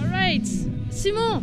Alright, 0.00 0.46
Simon 0.90 1.42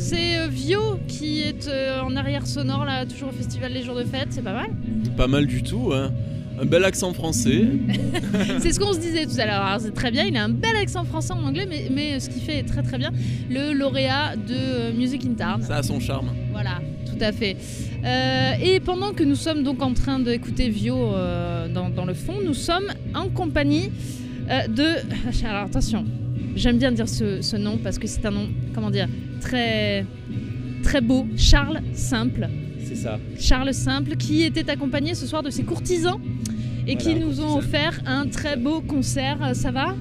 c'est 0.00 0.38
euh, 0.38 0.46
Vio 0.48 0.98
qui 1.06 1.42
est 1.42 1.68
euh, 1.68 2.00
en 2.00 2.16
arrière 2.16 2.46
sonore 2.46 2.86
là, 2.86 3.04
toujours 3.04 3.28
au 3.28 3.32
festival 3.32 3.70
Les 3.72 3.82
Jours 3.82 3.94
de 3.94 4.04
Fête, 4.04 4.28
c'est 4.30 4.42
pas 4.42 4.54
mal 4.54 4.70
Pas 5.14 5.28
mal 5.28 5.46
du 5.46 5.62
tout, 5.62 5.92
hein. 5.92 6.10
Un 6.58 6.64
bel 6.64 6.84
accent 6.84 7.12
français. 7.12 7.66
c'est 8.60 8.72
ce 8.72 8.80
qu'on 8.80 8.94
se 8.94 8.98
disait 8.98 9.26
tout 9.26 9.38
à 9.38 9.46
l'heure. 9.46 9.76
C'est 9.78 9.94
très 9.94 10.10
bien, 10.10 10.24
il 10.24 10.36
a 10.36 10.44
un 10.44 10.48
bel 10.48 10.74
accent 10.76 11.04
français 11.04 11.32
en 11.34 11.42
anglais, 11.44 11.66
mais, 11.68 11.88
mais 11.90 12.18
ce 12.18 12.30
qui 12.30 12.40
fait 12.40 12.58
est 12.58 12.62
très 12.68 12.82
très 12.82 12.96
bien. 12.96 13.10
Le 13.50 13.72
lauréat 13.72 14.36
de 14.36 14.54
euh, 14.54 14.92
Music 14.92 15.24
in 15.26 15.34
Town. 15.34 15.62
Ça 15.62 15.76
a 15.76 15.82
son 15.82 16.00
charme. 16.00 16.30
Voilà, 16.52 16.80
tout 17.04 17.22
à 17.22 17.32
fait. 17.32 17.56
et 18.62 18.80
pendant 18.80 19.12
que 19.12 19.22
nous 19.22 19.36
sommes 19.36 19.62
donc 19.62 19.82
en 19.82 19.92
train 19.92 20.18
d'écouter 20.18 20.70
Vio 20.70 21.12
dans, 21.74 21.90
dans, 21.90 22.06
le 22.06 22.14
fond, 22.14 22.36
nous 22.42 22.54
sommes 22.54 22.88
en 23.14 23.28
compagnie 23.28 23.90
de. 24.48 25.44
Alors 25.46 25.64
attention, 25.64 26.04
j'aime 26.56 26.78
bien 26.78 26.92
dire 26.92 27.08
ce, 27.08 27.42
ce 27.42 27.56
nom 27.56 27.78
parce 27.78 27.98
que 27.98 28.06
c'est 28.06 28.24
un 28.26 28.30
nom, 28.30 28.48
comment 28.74 28.90
dire, 28.90 29.08
très, 29.40 30.04
très 30.82 31.00
beau, 31.00 31.26
Charles 31.36 31.80
Simple. 31.92 32.48
C'est 32.84 32.96
ça. 32.96 33.18
Charles 33.38 33.72
Simple, 33.74 34.16
qui 34.16 34.42
était 34.42 34.68
accompagné 34.70 35.14
ce 35.14 35.26
soir 35.26 35.42
de 35.42 35.50
ses 35.50 35.62
courtisans 35.62 36.20
et 36.86 36.96
qui 36.96 37.14
nous 37.14 37.40
ont 37.40 37.58
offert 37.58 38.00
un 38.06 38.26
très 38.26 38.56
beau 38.56 38.80
concert. 38.80 39.54
Ça 39.54 39.70
va? 39.70 39.94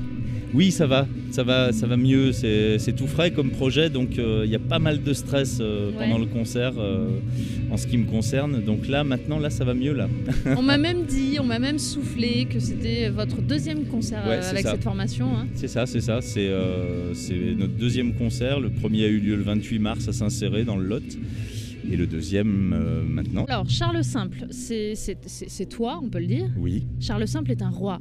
Oui, 0.54 0.72
ça 0.72 0.88
va, 0.88 1.06
ça 1.32 1.44
va, 1.44 1.72
ça 1.72 1.88
va 1.88 1.98
mieux. 1.98 2.32
C'est 2.32 2.96
tout 2.96 3.08
frais 3.08 3.32
comme 3.32 3.52
projet, 3.52 3.90
donc 3.90 4.18
euh, 4.18 4.44
il 4.46 4.52
y 4.52 4.56
a 4.56 4.60
pas 4.60 4.80
mal 4.80 5.04
de 5.04 5.14
stress 5.14 5.60
euh, 5.62 5.92
pendant 5.98 6.18
le 6.18 6.26
concert 6.26 6.74
euh, 6.78 7.20
en 7.72 7.78
ce 7.78 7.88
qui 7.88 7.98
me 7.98 8.06
concerne. 8.06 8.62
Donc 8.64 8.88
là, 8.88 9.04
maintenant, 9.04 9.40
là, 9.40 9.50
ça 9.50 9.64
va 9.64 9.74
mieux 9.74 9.94
là. 9.94 10.08
on 10.58 10.62
m'a 10.62 10.78
même 10.90 11.06
dit, 11.06 11.38
on 11.40 11.44
m'a 11.44 11.60
même 11.60 11.80
soufflé 11.80 12.46
que 12.46 12.60
c'était 12.60 13.10
votre 13.10 13.42
deuxième 13.42 13.86
concert 13.86 14.24
avec 14.26 14.66
cette 14.66 14.84
formation. 14.84 15.28
Hein. 15.38 15.48
C'est 15.56 15.68
ça, 15.68 15.86
c'est 15.86 16.02
ça. 16.02 16.20
C'est 16.22 16.50
notre 17.58 17.74
deuxième 17.74 18.14
concert. 18.14 18.60
Le 18.60 18.70
premier 18.70 19.06
a 19.06 19.08
eu 19.08 19.20
lieu 19.20 19.36
le 19.36 19.44
28 19.44 19.80
mars 19.80 20.08
à 20.08 20.14
Saint-Céré 20.14 20.64
dans 20.64 20.78
le 20.78 20.86
Lot 20.86 21.18
et 21.92 21.96
le 21.96 22.08
deuxième 22.08 23.04
maintenant. 23.08 23.46
Alors, 23.46 23.70
Charles 23.70 24.04
Simple, 24.04 24.48
c'est 24.52 25.70
toi, 25.70 26.00
on 26.04 26.10
peut 26.10 26.20
le 26.20 26.28
dire? 26.28 26.50
Oui. 26.58 26.84
Charles 27.00 27.28
Simple 27.28 27.52
est 27.52 27.62
un 27.62 27.70
roi. 27.70 28.00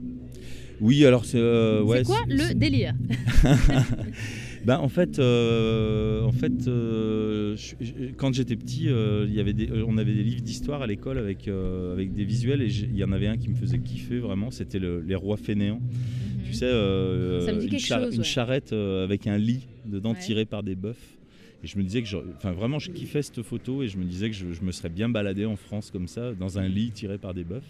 Oui, 0.80 1.04
alors 1.04 1.24
c'est. 1.24 1.38
Euh, 1.38 1.82
ouais, 1.82 2.02
quoi 2.04 2.20
le 2.28 2.54
délire 2.54 2.94
ben, 4.64 4.78
en 4.78 4.88
fait, 4.88 5.18
euh, 5.18 6.22
en 6.22 6.32
fait 6.32 6.68
euh, 6.68 7.56
quand 8.16 8.32
j'étais 8.34 8.56
petit, 8.56 8.84
il 8.84 9.34
y 9.34 9.40
avait 9.40 9.54
on 9.86 9.98
avait 9.98 10.14
des 10.14 10.22
livres 10.22 10.42
d'histoire 10.42 10.82
à 10.82 10.86
l'école 10.86 11.18
avec, 11.18 11.48
avec 11.48 12.12
des 12.12 12.24
visuels 12.24 12.62
et 12.62 12.68
il 12.68 12.96
y 12.96 13.04
en 13.04 13.12
avait 13.12 13.28
un 13.28 13.36
qui 13.36 13.48
me 13.48 13.56
faisait 13.56 13.78
kiffer 13.78 14.18
vraiment, 14.18 14.50
c'était 14.50 14.78
les 14.80 15.14
rois 15.14 15.36
fainéants. 15.36 15.80
Mhm. 15.80 16.44
Tu 16.46 16.52
sais, 16.54 16.70
une, 16.70 18.24
charrette 18.24 18.72
avec 18.72 19.26
un 19.26 19.38
lit 19.38 19.66
dedans 19.84 20.14
tiré 20.14 20.44
par 20.44 20.62
des 20.62 20.74
bœufs. 20.74 20.96
Et 21.64 21.66
je 21.66 21.76
me 21.76 21.82
disais 21.82 22.02
que, 22.02 22.08
enfin 22.36 22.52
vraiment, 22.52 22.78
je 22.78 22.92
kiffais 22.92 23.20
cette 23.20 23.42
photo 23.42 23.82
et 23.82 23.88
je 23.88 23.98
me 23.98 24.04
disais 24.04 24.30
que 24.30 24.36
je, 24.36 24.52
je, 24.52 24.62
me 24.62 24.70
serais 24.70 24.90
bien 24.90 25.08
baladé 25.08 25.44
en 25.44 25.56
France 25.56 25.90
comme 25.90 26.06
ça, 26.06 26.32
dans 26.32 26.60
un 26.60 26.68
lit 26.68 26.92
tiré 26.92 27.18
par 27.18 27.34
des 27.34 27.42
bœufs. 27.42 27.64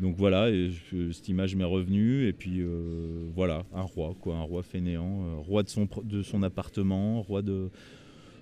Donc 0.00 0.14
voilà, 0.16 0.48
et 0.50 0.70
cette 1.12 1.28
image 1.28 1.56
m'est 1.56 1.64
revenue. 1.64 2.26
Et 2.26 2.32
puis 2.32 2.60
euh, 2.60 3.28
voilà, 3.34 3.64
un 3.74 3.82
roi, 3.82 4.14
quoi, 4.20 4.36
un 4.36 4.42
roi 4.42 4.62
fainéant, 4.62 5.24
euh, 5.24 5.34
roi 5.38 5.62
de 5.62 5.68
son, 5.68 5.88
de 6.04 6.22
son 6.22 6.42
appartement, 6.42 7.20
roi 7.22 7.42
de, 7.42 7.68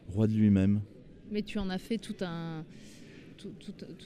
roi 0.08 0.26
de 0.26 0.32
lui-même. 0.32 0.80
Mais 1.30 1.42
tu 1.42 1.58
en 1.58 1.70
as 1.70 1.78
fait 1.78 1.98
tout 1.98 2.14
un, 2.20 2.64
tout, 3.38 3.48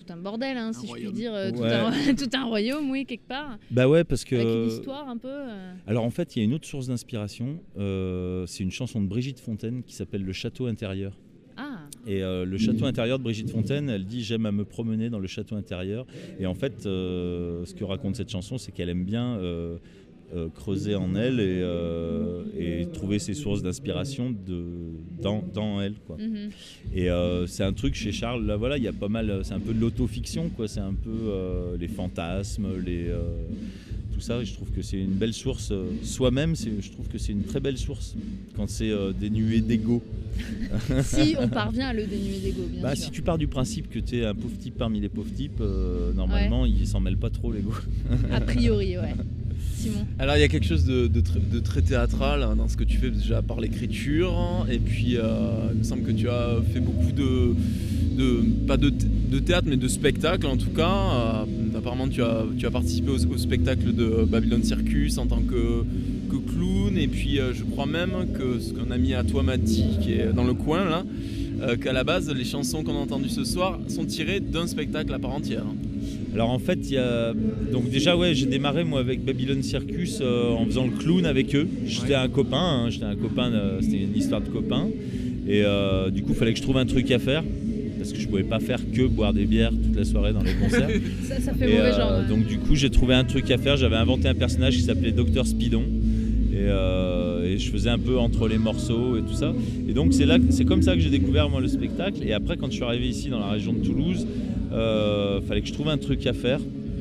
un 0.08 0.16
bordel, 0.16 0.56
hein, 0.56 0.72
si 0.72 0.86
je 0.86 0.92
puis 0.92 1.12
dire, 1.12 1.34
euh, 1.34 1.50
tout, 2.14 2.30
un, 2.32 2.44
royaume, 2.44 2.88
oui, 2.90 3.04
quelque 3.04 3.26
part. 3.26 3.58
Bah 3.70 3.88
ouais, 3.88 4.04
parce 4.04 4.24
que. 4.24 4.36
Avec 4.36 4.46
une 4.46 4.68
histoire 4.68 5.08
un 5.08 5.16
peu. 5.16 5.40
Alors 5.88 6.04
en 6.04 6.10
fait, 6.10 6.36
il 6.36 6.38
y 6.38 6.42
a 6.42 6.44
une 6.44 6.54
autre 6.54 6.68
source 6.68 6.86
d'inspiration. 6.86 7.60
c'est 7.76 8.62
une 8.62 8.70
chanson 8.70 9.02
de 9.02 9.08
Brigitte 9.08 9.40
Fontaine 9.40 9.82
qui 9.82 9.94
s'appelle 9.94 10.24
Le 10.24 10.32
Château 10.32 10.66
intérieur. 10.66 11.16
Et 12.06 12.22
euh, 12.22 12.44
le 12.44 12.58
château 12.58 12.86
intérieur 12.86 13.18
de 13.18 13.24
Brigitte 13.24 13.50
Fontaine, 13.50 13.90
elle 13.90 14.04
dit 14.04 14.22
j'aime 14.22 14.46
à 14.46 14.52
me 14.52 14.64
promener 14.64 15.10
dans 15.10 15.18
le 15.18 15.26
château 15.26 15.56
intérieur. 15.56 16.06
Et 16.38 16.46
en 16.46 16.54
fait, 16.54 16.86
euh, 16.86 17.64
ce 17.64 17.74
que 17.74 17.84
raconte 17.84 18.16
cette 18.16 18.30
chanson, 18.30 18.58
c'est 18.58 18.72
qu'elle 18.72 18.88
aime 18.88 19.04
bien 19.04 19.36
euh, 19.38 19.76
creuser 20.54 20.94
en 20.94 21.14
elle 21.14 21.40
et, 21.40 22.86
trouver 22.94 23.18
ses 23.18 23.34
sources 23.34 23.62
d'inspiration 23.62 24.34
dans, 25.20 25.44
dans, 25.52 25.80
elle. 25.80 25.94
Quoi. 26.06 26.16
Mhm. 26.16 26.50
Et 26.94 27.08
c'est 27.46 27.64
un 27.64 27.72
truc 27.72 27.94
chez 27.94 28.12
Charles, 28.12 28.46
là 28.46 28.56
voilà, 28.56 28.78
il 28.78 28.84
y 28.84 28.88
a 28.88 28.92
pas 28.92 29.08
mal, 29.08 29.40
c'est 29.42 29.54
un 29.54 29.60
peu 29.60 29.74
de 29.74 29.80
l'autofiction, 29.80 30.48
quoi. 30.50 30.68
C'est 30.68 30.80
un 30.80 30.94
peu 30.94 31.76
les 31.78 31.88
fantasmes, 31.88 32.68
les 32.84 33.12
ça. 34.20 34.42
je 34.44 34.52
trouve 34.52 34.70
que 34.70 34.82
c'est 34.82 34.98
une 34.98 35.12
belle 35.12 35.32
source. 35.32 35.70
Euh, 35.70 35.86
soi-même, 36.02 36.54
je 36.56 36.90
trouve 36.90 37.08
que 37.08 37.18
c'est 37.18 37.32
une 37.32 37.44
très 37.44 37.60
belle 37.60 37.78
source 37.78 38.14
quand 38.56 38.68
c'est 38.68 38.90
euh, 38.90 39.12
dénué 39.12 39.60
d'ego. 39.60 40.02
si 41.02 41.36
on 41.38 41.48
parvient 41.48 41.88
à 41.88 41.92
le 41.92 42.06
dénuer 42.06 42.38
d'ego, 42.38 42.62
bien 42.70 42.82
bah, 42.82 42.96
Si 42.96 43.10
tu 43.10 43.22
pars 43.22 43.38
du 43.38 43.46
principe 43.46 43.90
que 43.90 43.98
tu 43.98 44.18
es 44.18 44.24
un 44.24 44.34
pauvre 44.34 44.56
type 44.58 44.76
parmi 44.78 45.00
les 45.00 45.08
pauvres 45.08 45.32
types, 45.34 45.60
euh, 45.60 46.12
normalement, 46.12 46.66
il 46.66 46.86
s'en 46.86 47.00
mêle 47.00 47.16
pas 47.16 47.30
trop 47.30 47.52
l'ego. 47.52 47.72
a 48.32 48.40
priori, 48.40 48.96
ouais. 48.98 49.14
Simon. 49.74 50.06
Alors 50.18 50.36
il 50.36 50.40
y 50.40 50.42
a 50.42 50.48
quelque 50.48 50.66
chose 50.66 50.84
de, 50.84 51.08
très 51.60 51.82
théâtral 51.82 52.42
hein, 52.42 52.56
dans 52.56 52.68
ce 52.68 52.76
que 52.76 52.84
tu 52.84 52.98
fais 52.98 53.10
déjà 53.10 53.42
par 53.42 53.60
l'écriture 53.60 54.66
et 54.70 54.78
puis 54.78 55.16
il 55.16 55.78
me 55.78 55.82
semble 55.82 56.02
que 56.02 56.12
tu 56.12 56.28
as 56.28 56.56
fait 56.72 56.80
beaucoup 56.80 57.12
de, 57.12 57.54
pas 58.66 58.76
de, 58.76 58.90
théâtre 59.38 59.66
mais 59.68 59.76
de 59.76 59.88
spectacle 59.88 60.46
en 60.46 60.56
tout 60.56 60.70
cas 60.70 61.46
apparemment, 61.80 62.08
tu 62.08 62.22
as, 62.22 62.44
tu 62.58 62.66
as 62.66 62.70
participé 62.70 63.10
au, 63.10 63.36
spectacle 63.36 63.92
de 63.94 64.24
Babylon 64.24 64.62
Circus 64.62 65.18
en 65.18 65.26
tant 65.26 65.40
que, 65.40 65.84
que 66.30 66.36
clown. 66.36 66.96
Et 66.96 67.08
puis, 67.08 67.40
euh, 67.40 67.52
je 67.52 67.64
crois 67.64 67.86
même 67.86 68.10
que 68.38 68.60
ce 68.60 68.72
qu'un 68.72 68.90
ami 68.90 69.14
à 69.14 69.24
toi 69.24 69.42
m'a 69.42 69.56
dit, 69.56 69.84
qui 70.00 70.12
est 70.12 70.32
dans 70.32 70.44
le 70.44 70.54
coin 70.54 70.84
là, 70.84 71.04
euh, 71.62 71.76
qu'à 71.76 71.92
la 71.92 72.04
base, 72.04 72.32
les 72.32 72.44
chansons 72.44 72.84
qu'on 72.84 72.94
a 72.94 72.98
entendues 72.98 73.30
ce 73.30 73.44
soir 73.44 73.80
sont 73.88 74.04
tirées 74.04 74.40
d'un 74.40 74.66
spectacle 74.66 75.12
à 75.12 75.18
part 75.18 75.32
entière. 75.32 75.64
Alors 76.32 76.50
en 76.50 76.58
fait, 76.58 76.78
il 76.84 76.92
y 76.92 76.98
a... 76.98 77.34
donc 77.72 77.90
déjà 77.90 78.16
ouais, 78.16 78.34
j'ai 78.34 78.46
démarré 78.46 78.84
moi 78.84 79.00
avec 79.00 79.24
Babylon 79.24 79.62
Circus 79.62 80.20
euh, 80.20 80.50
en 80.50 80.64
faisant 80.64 80.84
le 80.84 80.92
clown 80.92 81.26
avec 81.26 81.54
eux. 81.56 81.68
J'étais 81.86 82.14
un 82.14 82.28
copain, 82.28 82.84
hein. 82.84 82.90
j'étais 82.90 83.06
un 83.06 83.16
copain, 83.16 83.50
c'était 83.80 84.02
une 84.02 84.16
histoire 84.16 84.40
de 84.40 84.48
copain. 84.48 84.88
Et 85.48 85.64
du 86.12 86.22
coup, 86.22 86.30
il 86.30 86.36
fallait 86.36 86.52
que 86.52 86.58
je 86.58 86.62
trouve 86.62 86.76
un 86.76 86.86
truc 86.86 87.10
à 87.10 87.18
faire 87.18 87.42
parce 88.00 88.12
que 88.14 88.18
je 88.18 88.26
pouvais 88.26 88.44
pas 88.44 88.60
faire 88.60 88.80
que 88.90 89.06
boire 89.06 89.34
des 89.34 89.44
bières 89.44 89.72
toute 89.72 89.94
la 89.94 90.04
soirée 90.04 90.32
dans 90.32 90.42
les 90.42 90.54
concerts. 90.54 90.88
ça, 91.22 91.52
fait 91.52 91.66
mauvais 91.66 91.92
genre. 91.92 92.12
Euh, 92.12 92.26
donc 92.26 92.46
du 92.46 92.58
coup, 92.58 92.74
j'ai 92.74 92.88
trouvé 92.88 93.14
un 93.14 93.24
truc 93.24 93.50
à 93.50 93.58
faire. 93.58 93.76
J'avais 93.76 93.96
inventé 93.96 94.26
un 94.26 94.34
personnage 94.34 94.76
qui 94.76 94.82
s'appelait 94.82 95.12
Docteur 95.12 95.46
Spidon. 95.46 95.84
Euh, 96.54 97.44
et, 97.44 97.58
je 97.58 97.70
faisais 97.70 97.90
un 97.90 97.98
peu 97.98 98.18
entre 98.18 98.48
les 98.48 98.56
morceaux 98.56 99.18
et 99.18 99.20
tout 99.20 99.34
ça. 99.34 99.52
Et 99.86 99.92
donc 99.92 100.14
c'est 100.14 100.24
là, 100.24 100.38
c'est 100.48 100.64
comme 100.64 100.80
ça 100.80 100.94
que 100.94 101.00
j'ai 101.00 101.10
découvert 101.10 101.50
moi 101.50 101.60
le 101.60 101.68
spectacle. 101.68 102.22
Et 102.24 102.32
après, 102.32 102.56
quand 102.56 102.68
je 102.68 102.76
suis 102.76 102.84
arrivé 102.84 103.06
ici 103.06 103.28
dans 103.28 103.40
la 103.40 103.50
région 103.50 103.74
de 103.74 103.80
Toulouse, 103.80 104.26
euh, 104.72 105.42
fallait 105.42 105.60
que 105.60 105.68
je 105.68 105.74
trouve 105.74 105.88
un 105.88 105.98
truc 105.98 106.26
à 106.26 106.32
faire 106.32 106.60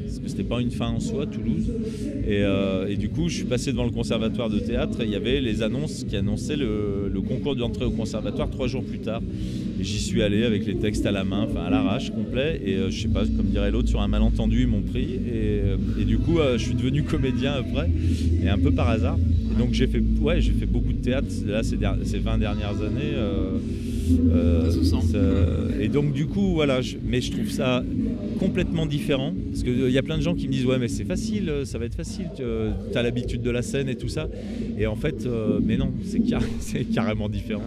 parce 0.09 0.19
que 0.19 0.27
c'était 0.27 0.43
pas 0.43 0.59
une 0.59 0.71
fin 0.71 0.87
en 0.87 0.99
soi, 0.99 1.27
Toulouse. 1.27 1.71
Et, 2.27 2.41
euh, 2.41 2.95
du 2.95 3.09
coup, 3.09 3.29
je 3.29 3.35
suis 3.35 3.45
passé 3.45 3.71
devant 3.71 3.85
le 3.85 3.91
conservatoire 3.91 4.49
de 4.49 4.57
théâtre 4.59 5.01
et 5.01 5.03
il 5.05 5.11
y 5.11 5.15
avait 5.15 5.39
les 5.39 5.61
annonces 5.61 6.03
qui 6.03 6.15
annonçaient 6.15 6.57
le, 6.57 7.11
le 7.13 7.21
concours 7.21 7.55
d'entrée 7.55 7.85
au 7.85 7.91
conservatoire 7.91 8.49
trois 8.49 8.67
jours 8.67 8.83
plus 8.83 8.99
tard. 8.99 9.21
Et 9.79 9.83
j'y 9.83 9.99
suis 9.99 10.23
allé 10.23 10.43
avec 10.43 10.65
les 10.65 10.75
textes 10.75 11.05
à 11.05 11.11
la 11.11 11.23
main, 11.23 11.47
enfin 11.49 11.65
à 11.65 11.69
l'arrache 11.69 12.09
complet. 12.09 12.59
Et 12.65 12.75
euh, 12.75 12.89
je 12.89 13.01
sais 13.01 13.07
pas, 13.07 13.21
comme 13.21 13.47
dirait 13.51 13.69
l'autre, 13.69 13.87
sur 13.87 14.01
un 14.01 14.07
malentendu, 14.07 14.63
ils 14.63 14.67
m'ont 14.67 14.81
pris. 14.81 15.03
Et, 15.03 15.61
euh, 15.63 15.77
du 16.05 16.17
coup, 16.17 16.39
euh, 16.39 16.57
je 16.57 16.65
suis 16.65 16.75
devenu 16.75 17.03
comédien 17.03 17.53
après, 17.53 17.89
et 18.43 18.49
un 18.49 18.57
peu 18.57 18.71
par 18.71 18.89
hasard. 18.89 19.17
donc 19.59 19.73
j'ai 19.73 19.87
fait, 19.87 20.01
ouais, 20.21 20.41
j'ai 20.41 20.53
fait 20.53 20.65
beaucoup 20.65 20.91
de 20.91 21.01
théâtre 21.01 21.27
là 21.45 21.61
ces, 21.61 21.77
ces 22.03 22.17
20 22.17 22.39
dernières 22.39 22.81
années. 22.81 23.13
Euh, 25.15 25.79
et 25.79 25.87
donc 25.87 26.13
du 26.13 26.25
coup, 26.25 26.53
voilà, 26.53 26.79
mais 27.03 27.21
je 27.21 27.31
trouve 27.31 27.49
ça 27.49 27.83
complètement 28.39 28.85
différent. 28.85 29.33
Parce 29.51 29.63
qu'il 29.63 29.91
y 29.91 29.97
a 29.97 30.03
plein 30.03 30.17
de 30.17 30.23
gens 30.23 30.35
qui 30.35 30.47
me 30.47 30.53
disent, 30.53 30.65
ouais, 30.65 30.79
mais 30.79 30.87
c'est 30.87 31.05
facile, 31.05 31.51
ça 31.65 31.77
va 31.77 31.85
être 31.85 31.95
facile, 31.95 32.27
tu 32.35 32.97
as 32.97 33.03
l'habitude 33.03 33.41
de 33.41 33.51
la 33.51 33.61
scène 33.61 33.89
et 33.89 33.95
tout 33.95 34.09
ça. 34.09 34.27
Et 34.77 34.87
en 34.87 34.95
fait, 34.95 35.27
mais 35.61 35.77
non, 35.77 35.91
c'est 36.59 36.83
carrément 36.85 37.29
différent. 37.29 37.63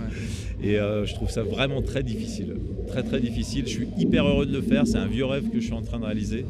Et 0.63 0.79
euh, 0.79 1.05
je 1.05 1.15
trouve 1.15 1.31
ça 1.31 1.43
vraiment 1.43 1.83
très 1.83 2.03
difficile. 2.03 2.55
Très 2.87 3.03
très 3.03 3.21
difficile. 3.21 3.65
Je 3.67 3.73
suis 3.73 3.89
hyper 3.99 4.27
heureux 4.27 4.47
de 4.47 4.53
le 4.53 4.63
faire. 4.63 4.87
C'est 4.87 4.99
un 4.99 5.07
vieux 5.07 5.25
rêve 5.25 5.49
que 5.49 5.61
je 5.61 5.65
suis 5.65 5.75
en 5.75 5.83
train 5.83 5.99
de 5.99 6.05
réaliser. 6.05 6.45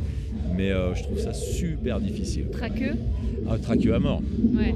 Mais 0.56 0.70
euh, 0.70 0.94
je 0.94 1.02
trouve 1.02 1.18
ça 1.18 1.32
super 1.32 2.00
difficile. 2.00 2.46
Traqueux 2.50 2.96
ah, 3.50 3.58
traqueux 3.58 3.92
à 3.92 3.98
mort. 3.98 4.22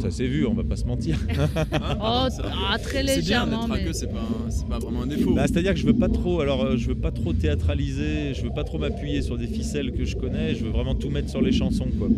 Ça 0.00 0.11
s'est 0.11 0.26
vu, 0.26 0.44
on 0.44 0.52
va 0.52 0.64
pas 0.64 0.75
se 0.75 0.84
mentir. 0.84 1.17
oh, 1.73 2.26
ah, 2.28 2.78
très 2.82 3.05
légèrement. 3.05 3.69
C'est 3.93 4.06
bien, 4.11 4.23
c'est 4.50 4.67
pas, 4.67 4.78
vraiment 4.78 5.02
un 5.02 5.06
défaut. 5.06 5.34
Bah, 5.34 5.44
c'est-à-dire 5.46 5.73
que 5.73 5.78
je 5.78 5.87
veux 5.87 5.94
pas 5.94 6.08
trop, 6.08 6.40
alors 6.40 6.64
euh, 6.64 6.76
je 6.76 6.88
veux 6.88 6.96
pas 6.96 7.12
trop 7.12 7.32
théâtraliser, 7.32 8.34
je 8.34 8.43
veux 8.43 8.50
pas 8.50 8.64
trop 8.64 8.78
m'appuyer 8.78 9.23
sur 9.23 9.38
des 9.38 9.46
ficelles 9.46 9.93
que 9.93 10.05
je 10.05 10.17
connais, 10.17 10.56
je 10.56 10.64
veux 10.64 10.70
vraiment 10.70 10.96
tout 10.96 11.11
mettre 11.11 11.31
sur 11.31 11.40
les 11.40 11.52
chansons. 11.52 11.88
Quoi. 11.96 12.08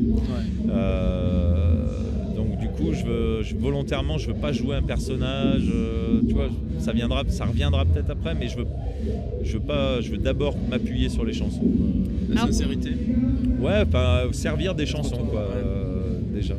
donc 2.35 2.59
du 2.59 2.69
coup, 2.69 2.95
je 2.95 3.05
veux, 3.05 3.43
volontairement, 3.61 4.17
je 4.17 4.29
veux 4.29 4.39
pas 4.39 4.53
jouer 4.53 4.77
un 4.77 4.83
personnage. 4.83 5.71
tu 6.27 6.35
vois, 6.35 6.49
ça 6.79 6.93
viendra, 6.93 7.25
ça 7.29 7.45
reviendra 7.45 7.85
peut-être 7.85 8.11
après, 8.11 8.35
mais 8.35 8.49
je 8.49 8.57
veux, 8.57 8.67
je 9.43 9.53
veux 9.53 9.65
pas, 9.65 10.01
je 10.01 10.13
veux 10.13 10.19
d'abord 10.19 10.57
m'appuyer 10.71 11.11
sur 11.11 11.25
les 11.25 11.35
chansons. 11.35 11.61
La 12.31 12.43
sincérité. 12.43 12.91
Ouais, 13.59 13.83
enfin 13.87 14.23
servir 14.33 14.75
des 14.75 14.87
chansons 14.87 15.25
quoi. 15.25 15.49
déjà. 16.33 16.55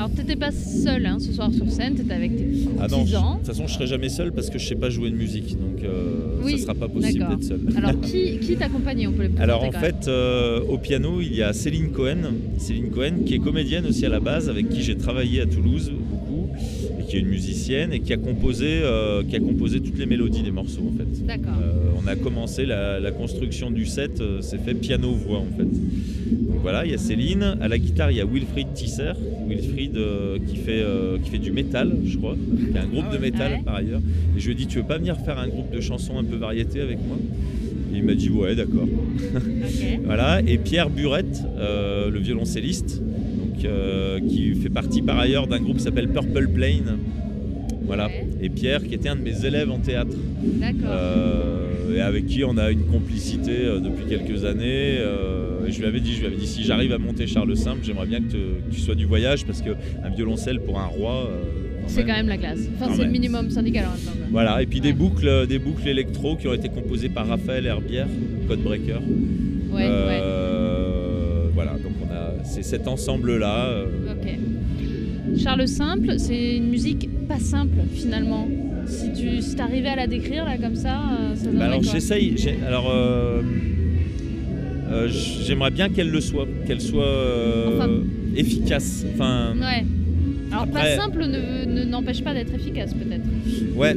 Alors, 0.00 0.12
t'étais 0.12 0.36
pas 0.36 0.50
seul 0.50 1.04
hein, 1.04 1.18
ce 1.18 1.30
soir 1.30 1.52
sur 1.52 1.70
scène, 1.70 1.94
t'étais 1.94 2.14
avec 2.14 2.34
tes 2.34 2.46
Ah 2.78 2.86
non, 2.88 3.04
de 3.04 3.10
courtisans. 3.10 3.36
toute 3.36 3.46
façon, 3.48 3.66
je 3.66 3.74
serai 3.74 3.86
jamais 3.86 4.08
seul 4.08 4.32
parce 4.32 4.48
que 4.48 4.58
je 4.58 4.66
sais 4.66 4.74
pas 4.74 4.88
jouer 4.88 5.10
de 5.10 5.14
musique, 5.14 5.50
donc 5.58 5.84
euh, 5.84 6.38
Oui, 6.42 6.52
ça 6.52 6.62
sera 6.62 6.74
pas 6.74 6.88
possible 6.88 7.28
d'être 7.28 7.44
seul. 7.44 7.60
Alors, 7.76 8.00
qui, 8.00 8.38
qui 8.38 8.56
t'accompagnait 8.56 9.06
On 9.08 9.12
peut 9.12 9.24
les 9.24 9.42
Alors 9.42 9.62
en 9.62 9.72
fait, 9.72 10.08
euh, 10.08 10.60
au 10.70 10.78
piano, 10.78 11.20
il 11.20 11.34
y 11.34 11.42
a 11.42 11.52
Céline 11.52 11.90
Cohen, 11.90 12.32
Céline 12.56 12.88
Cohen 12.88 13.24
qui 13.26 13.34
est 13.34 13.38
comédienne 13.40 13.84
aussi 13.84 14.06
à 14.06 14.08
la 14.08 14.20
base, 14.20 14.48
avec 14.48 14.70
qui 14.70 14.80
j'ai 14.82 14.96
travaillé 14.96 15.42
à 15.42 15.46
Toulouse 15.46 15.92
beaucoup, 15.92 16.48
et 16.98 17.04
qui 17.04 17.16
est 17.18 17.20
une 17.20 17.28
musicienne 17.28 17.92
et 17.92 18.00
qui 18.00 18.14
a 18.14 18.16
composé, 18.16 18.80
euh, 18.82 19.22
qui 19.22 19.36
a 19.36 19.40
composé 19.40 19.80
toutes 19.80 19.98
les 19.98 20.06
mélodies 20.06 20.42
des 20.42 20.50
morceaux 20.50 20.90
en 20.94 20.96
fait. 20.96 21.26
D'accord. 21.26 21.52
Euh, 21.62 21.90
on 22.02 22.06
a 22.06 22.16
commencé 22.16 22.64
la, 22.64 23.00
la 23.00 23.10
construction 23.10 23.70
du 23.70 23.84
set, 23.84 24.22
c'est 24.40 24.62
fait 24.64 24.72
piano-voix 24.72 25.40
en 25.40 25.56
fait. 25.58 25.64
Donc 25.64 26.60
voilà, 26.62 26.86
il 26.86 26.92
y 26.92 26.94
a 26.94 26.98
Céline. 26.98 27.58
À 27.60 27.68
la 27.68 27.78
guitare, 27.78 28.10
il 28.10 28.16
y 28.16 28.20
a 28.20 28.24
Wilfried 28.24 28.72
Tisser, 28.72 29.12
Wilfried 29.48 29.89
euh, 29.96 30.38
qui, 30.46 30.56
fait, 30.56 30.80
euh, 30.82 31.18
qui 31.22 31.30
fait 31.30 31.38
du 31.38 31.52
métal, 31.52 31.92
je 32.04 32.16
crois, 32.18 32.34
qui 32.72 32.76
a 32.78 32.82
un 32.82 32.86
groupe 32.86 33.04
Ah 33.10 33.14
de 33.16 33.20
métal 33.20 33.52
Ouais. 33.52 33.62
par 33.64 33.74
ailleurs. 33.76 34.00
Et 34.36 34.40
je 34.40 34.46
lui 34.46 34.52
ai 34.52 34.54
dit, 34.56 34.66
tu 34.66 34.78
veux 34.78 34.84
pas 34.84 34.98
venir 34.98 35.16
faire 35.18 35.38
un 35.38 35.48
groupe 35.48 35.70
de 35.72 35.80
chansons 35.80 36.18
un 36.18 36.24
peu 36.24 36.36
variété 36.36 36.80
avec 36.80 36.98
moi? 37.06 37.16
Et 37.92 37.96
il 37.98 38.04
m'a 38.04 38.14
dit, 38.14 38.30
ouais, 38.30 38.54
d'accord. 38.54 38.86
Voilà, 40.04 40.40
et 40.46 40.58
Pierre 40.58 40.90
Burette, 40.90 41.42
euh, 41.58 42.10
le 42.10 42.18
violoncelliste, 42.20 43.00
donc, 43.02 43.66
qui 44.28 44.54
fait 44.54 44.68
partie 44.70 45.02
par 45.02 45.18
ailleurs 45.18 45.46
d'un 45.46 45.60
groupe 45.60 45.76
qui 45.78 45.82
s'appelle 45.84 46.08
Purple 46.08 46.48
Plane. 46.48 46.98
Voilà. 47.84 48.08
Et 48.40 48.48
Pierre, 48.48 48.82
qui 48.84 48.94
était 48.94 49.08
un 49.08 49.16
de 49.16 49.22
mes 49.22 49.44
élèves 49.44 49.70
en 49.70 49.78
théâtre, 49.78 50.16
D'accord. 50.42 50.90
et 51.94 52.00
avec 52.00 52.26
qui 52.26 52.44
on 52.44 52.56
a 52.56 52.70
une 52.70 52.84
complicité 52.86 53.52
depuis 53.82 54.04
quelques 54.08 54.44
années. 54.44 54.98
Euh, 55.70 55.72
je 55.74 55.78
lui 55.80 55.86
avais 55.86 56.00
dit, 56.00 56.12
je 56.14 56.20
lui 56.20 56.26
avais 56.26 56.36
dit, 56.36 56.46
si 56.46 56.64
j'arrive 56.64 56.92
à 56.92 56.98
monter 56.98 57.26
Charles 57.26 57.56
Simple, 57.56 57.80
j'aimerais 57.82 58.06
bien 58.06 58.20
que, 58.20 58.30
te- 58.32 58.36
que 58.36 58.74
tu 58.74 58.80
sois 58.80 58.94
du 58.94 59.06
voyage, 59.06 59.44
parce 59.46 59.62
qu'un 59.62 60.08
violoncelle 60.14 60.60
pour 60.60 60.78
un 60.78 60.86
roi. 60.86 61.26
euh, 61.30 61.42
C'est 61.86 62.02
quand 62.04 62.12
même 62.12 62.28
la 62.28 62.36
classe. 62.38 62.60
Enfin, 62.80 62.92
c'est 62.94 63.04
le 63.04 63.10
minimum 63.10 63.50
syndical 63.50 63.86
en 63.86 63.90
même 63.90 63.98
temps. 64.00 64.12
quoi. 64.12 64.26
Voilà, 64.30 64.62
et 64.62 64.66
puis 64.66 64.80
des 64.80 64.88
Ouais. 64.88 64.94
boucles, 64.94 65.46
des 65.48 65.58
boucles 65.58 65.88
électro 65.88 66.36
qui 66.36 66.46
ont 66.48 66.54
été 66.54 66.68
composées 66.68 67.08
par 67.08 67.26
Raphaël 67.26 67.66
Herbière, 67.66 68.06
Codebreaker. 68.48 69.00
Ouais, 69.72 69.82
ouais. 69.82 69.88
Euh, 69.88 71.46
Voilà, 71.54 71.72
donc 71.72 71.92
on 72.08 72.12
a 72.14 72.44
c'est 72.44 72.62
cet 72.62 72.86
ensemble-là. 72.88 73.66
euh, 73.66 73.86
Ok. 74.12 75.38
Charles 75.42 75.68
Simple, 75.68 76.14
c'est 76.18 76.56
une 76.56 76.68
musique 76.68 77.08
pas 77.28 77.38
simple 77.38 77.76
finalement. 77.94 78.48
Si 78.86 79.12
tu 79.12 79.40
si 79.42 79.54
t'arrivais 79.56 79.88
à 79.88 79.96
la 79.96 80.06
décrire 80.06 80.44
là 80.44 80.56
comme 80.58 80.74
ça, 80.74 81.00
euh, 81.00 81.34
ça 81.36 81.44
donnerait 81.46 81.58
bah 81.58 81.64
alors 81.66 81.82
j'essaye. 81.82 82.34
Alors 82.66 82.90
euh, 82.92 83.42
euh, 84.90 85.08
j'aimerais 85.46 85.70
bien 85.70 85.88
qu'elle 85.88 86.10
le 86.10 86.20
soit, 86.20 86.46
qu'elle 86.66 86.80
soit 86.80 87.04
euh, 87.04 87.76
Enfin. 87.76 87.88
efficace. 88.36 89.04
Enfin, 89.14 89.54
Ouais. 89.56 89.84
Alors 90.52 90.64
Après- 90.64 90.96
pas 90.96 91.02
simple 91.02 91.20
ne 91.26 91.64
ne- 91.64 91.84
n'empêche 91.84 92.22
pas 92.24 92.34
d'être 92.34 92.52
efficace 92.54 92.92
peut-être. 92.94 93.22
ouais. 93.76 93.94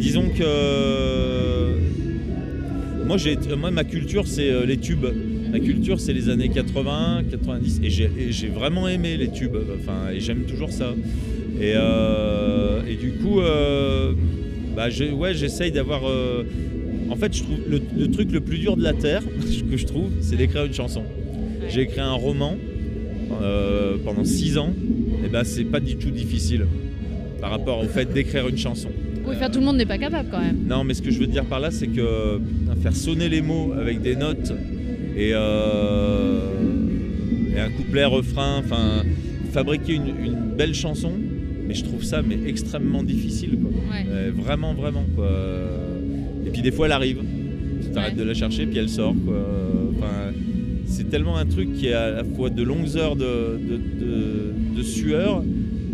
Disons 0.00 0.28
que 0.36 1.76
moi 3.06 3.16
j'ai, 3.18 3.36
moi 3.58 3.70
ma 3.70 3.84
culture 3.84 4.26
c'est 4.26 4.50
euh, 4.50 4.64
les 4.64 4.78
tubes. 4.78 5.04
Ma 5.52 5.60
culture 5.60 6.00
c'est 6.00 6.14
les 6.14 6.28
années 6.30 6.48
80, 6.48 7.22
90 7.30 7.80
et 7.84 7.90
j'ai, 7.90 8.48
vraiment 8.48 8.88
aimé 8.88 9.16
les 9.18 9.28
tubes. 9.30 9.56
Enfin 9.78 10.10
et 10.14 10.20
j'aime 10.20 10.44
toujours 10.44 10.70
ça. 10.72 10.94
Et, 11.60 11.74
euh, 11.76 12.80
et 12.88 12.94
du 12.96 13.12
coup, 13.12 13.40
euh, 13.40 14.14
bah, 14.74 14.86
ouais, 15.14 15.34
j'essaye 15.34 15.70
d'avoir. 15.70 16.02
Euh, 17.12 17.14
en 17.14 17.16
fait, 17.16 17.36
je 17.36 17.42
trouve 17.42 17.58
le, 17.68 17.80
le 17.96 18.10
truc 18.10 18.32
le 18.32 18.40
plus 18.40 18.58
dur 18.58 18.76
de 18.76 18.82
la 18.82 18.92
terre, 18.92 19.22
que 19.70 19.76
je 19.76 19.86
trouve, 19.86 20.10
c'est 20.20 20.36
d'écrire 20.36 20.64
une 20.64 20.74
chanson. 20.74 21.02
J'ai 21.68 21.82
écrit 21.82 22.00
un 22.00 22.12
roman 22.12 22.56
euh, 23.40 23.96
pendant 24.04 24.24
six 24.24 24.58
ans, 24.58 24.72
et 25.24 25.28
ben 25.28 25.44
c'est 25.44 25.64
pas 25.64 25.80
du 25.80 25.96
tout 25.96 26.10
difficile 26.10 26.66
par 27.40 27.50
rapport 27.50 27.80
au 27.80 27.86
fait 27.86 28.12
d'écrire 28.12 28.48
une 28.48 28.58
chanson. 28.58 28.88
Oui, 29.26 29.36
faire 29.36 29.50
tout 29.50 29.60
le 29.60 29.64
monde 29.64 29.76
n'est 29.76 29.86
pas 29.86 29.98
capable 29.98 30.28
quand 30.30 30.40
même. 30.40 30.58
Non, 30.68 30.84
mais 30.84 30.94
ce 30.94 31.02
que 31.02 31.10
je 31.10 31.18
veux 31.20 31.26
dire 31.26 31.44
par 31.44 31.60
là, 31.60 31.70
c'est 31.70 31.86
que 31.86 32.38
putain, 32.38 32.74
faire 32.82 32.96
sonner 32.96 33.28
les 33.28 33.40
mots 33.40 33.72
avec 33.78 34.02
des 34.02 34.16
notes 34.16 34.52
et, 35.16 35.30
euh, 35.32 36.40
et 37.54 37.60
un 37.60 37.70
couplet, 37.70 38.04
refrain, 38.04 38.58
enfin, 38.58 39.04
fabriquer 39.52 39.94
une, 39.94 40.08
une 40.08 40.54
belle 40.56 40.74
chanson, 40.74 41.12
mais 41.66 41.74
je 41.74 41.84
trouve 41.84 42.02
ça 42.02 42.22
mais 42.22 42.38
extrêmement 42.46 43.02
difficile, 43.02 43.58
quoi. 43.60 43.70
Ouais. 43.70 44.06
Euh, 44.08 44.32
vraiment, 44.34 44.74
vraiment, 44.74 45.04
quoi. 45.14 45.30
Puis 46.52 46.62
des 46.62 46.70
fois, 46.72 46.86
elle 46.86 46.92
arrive. 46.92 47.18
Tu 47.82 47.90
t'arrêtes 47.90 48.12
Ouais. 48.14 48.18
de 48.20 48.24
la 48.24 48.34
chercher, 48.34 48.66
puis 48.66 48.78
elle 48.78 48.88
sort, 48.88 49.14
quoi. 49.24 49.46
Enfin, 49.96 50.32
c'est 50.86 51.08
tellement 51.08 51.36
un 51.36 51.46
truc 51.46 51.72
qui 51.74 51.86
est 51.88 51.92
à 51.94 52.10
la 52.10 52.24
fois 52.24 52.50
de 52.50 52.62
longues 52.62 52.96
heures 52.96 53.16
de, 53.16 53.58
de, 53.58 53.76
de- 53.76 54.76
de 54.76 54.82
sueur. 54.82 55.42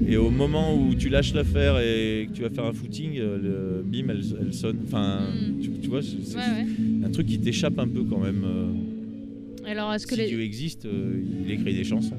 Et 0.06 0.16
au 0.16 0.31
moment 0.31 0.75
où 0.75 0.94
tu 0.94 1.08
lâches 1.08 1.34
l'affaire 1.34 1.78
et 1.81 2.28
que 2.31 2.37
tu 2.37 2.43
vas 2.43 2.50
faire 2.50 2.64
un 2.64 2.72
footing, 2.72 3.19
euh, 3.19 3.37
le 3.37 3.82
bim, 3.82 4.08
elle, 4.10 4.22
elle 4.40 4.55
sonne. 4.55 4.78
Enfin, 4.87 5.20
Mm. 5.31 5.60
tu, 5.60 5.70
tu 5.82 5.88
vois, 5.88 6.02
c'est 6.02 6.22
c'est 6.25 6.37
Ouais, 6.37 6.43
ouais. 6.43 7.05
un 7.06 7.10
truc 7.10 7.26
qui 7.26 7.38
t'échappe 7.38 7.78
un 7.78 7.88
peu 7.88 8.02
quand 8.05 8.19
même. 8.19 8.43
euh. 8.44 9.70
Alors 9.70 9.93
est-ce 9.93 10.06
que 10.06 10.14
si 10.14 10.20
les... 10.22 10.28
Dieu 10.28 10.40
existe, 10.40 10.87
euh, 10.87 11.20
il 11.44 11.50
écrit 11.50 11.75
des 11.75 11.84
chansons. 11.84 12.16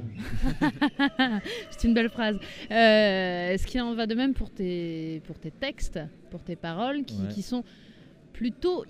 c'est 1.71 1.87
une 1.87 1.93
belle 1.95 2.09
phrase. 2.09 2.37
Euh, 2.71 3.51
Est-ce 3.53 3.65
qu'il 3.65 3.81
en 3.81 3.95
va 3.95 4.05
de 4.05 4.13
même 4.13 4.33
pour 4.33 4.51
tes, 4.51 5.21
pour 5.25 5.39
tes 5.39 5.49
textes, 5.51 5.99
pour 6.29 6.43
tes 6.43 6.55
paroles, 6.55 7.03
qui, 7.05 7.15
Ouais. 7.15 7.33
qui 7.33 7.41
sont 7.41 7.63
plutôt 8.33 8.85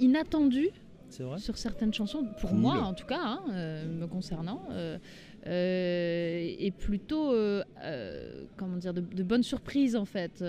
vrai 1.23 1.39
sur 1.39 1.57
certaines 1.57 1.93
chansons, 1.93 2.23
pour 2.39 2.51
Cool. 2.51 2.59
moi 2.59 2.75
en 2.83 2.93
tout 2.93 3.07
cas, 3.07 3.19
hein, 3.23 3.41
euh, 3.51 3.99
me 4.01 4.05
concernant, 4.05 4.61
euh, 4.71 4.99
euh, 5.47 6.55
et 6.59 6.69
plutôt, 6.71 7.33
euh, 7.33 7.63
euh, 7.83 8.45
comment 8.57 8.77
dire, 8.77 8.93
de, 8.93 9.01
de 9.01 9.23
bonnes 9.23 9.41
surprises 9.41 9.95
en 9.95 10.05
fait, 10.05 10.43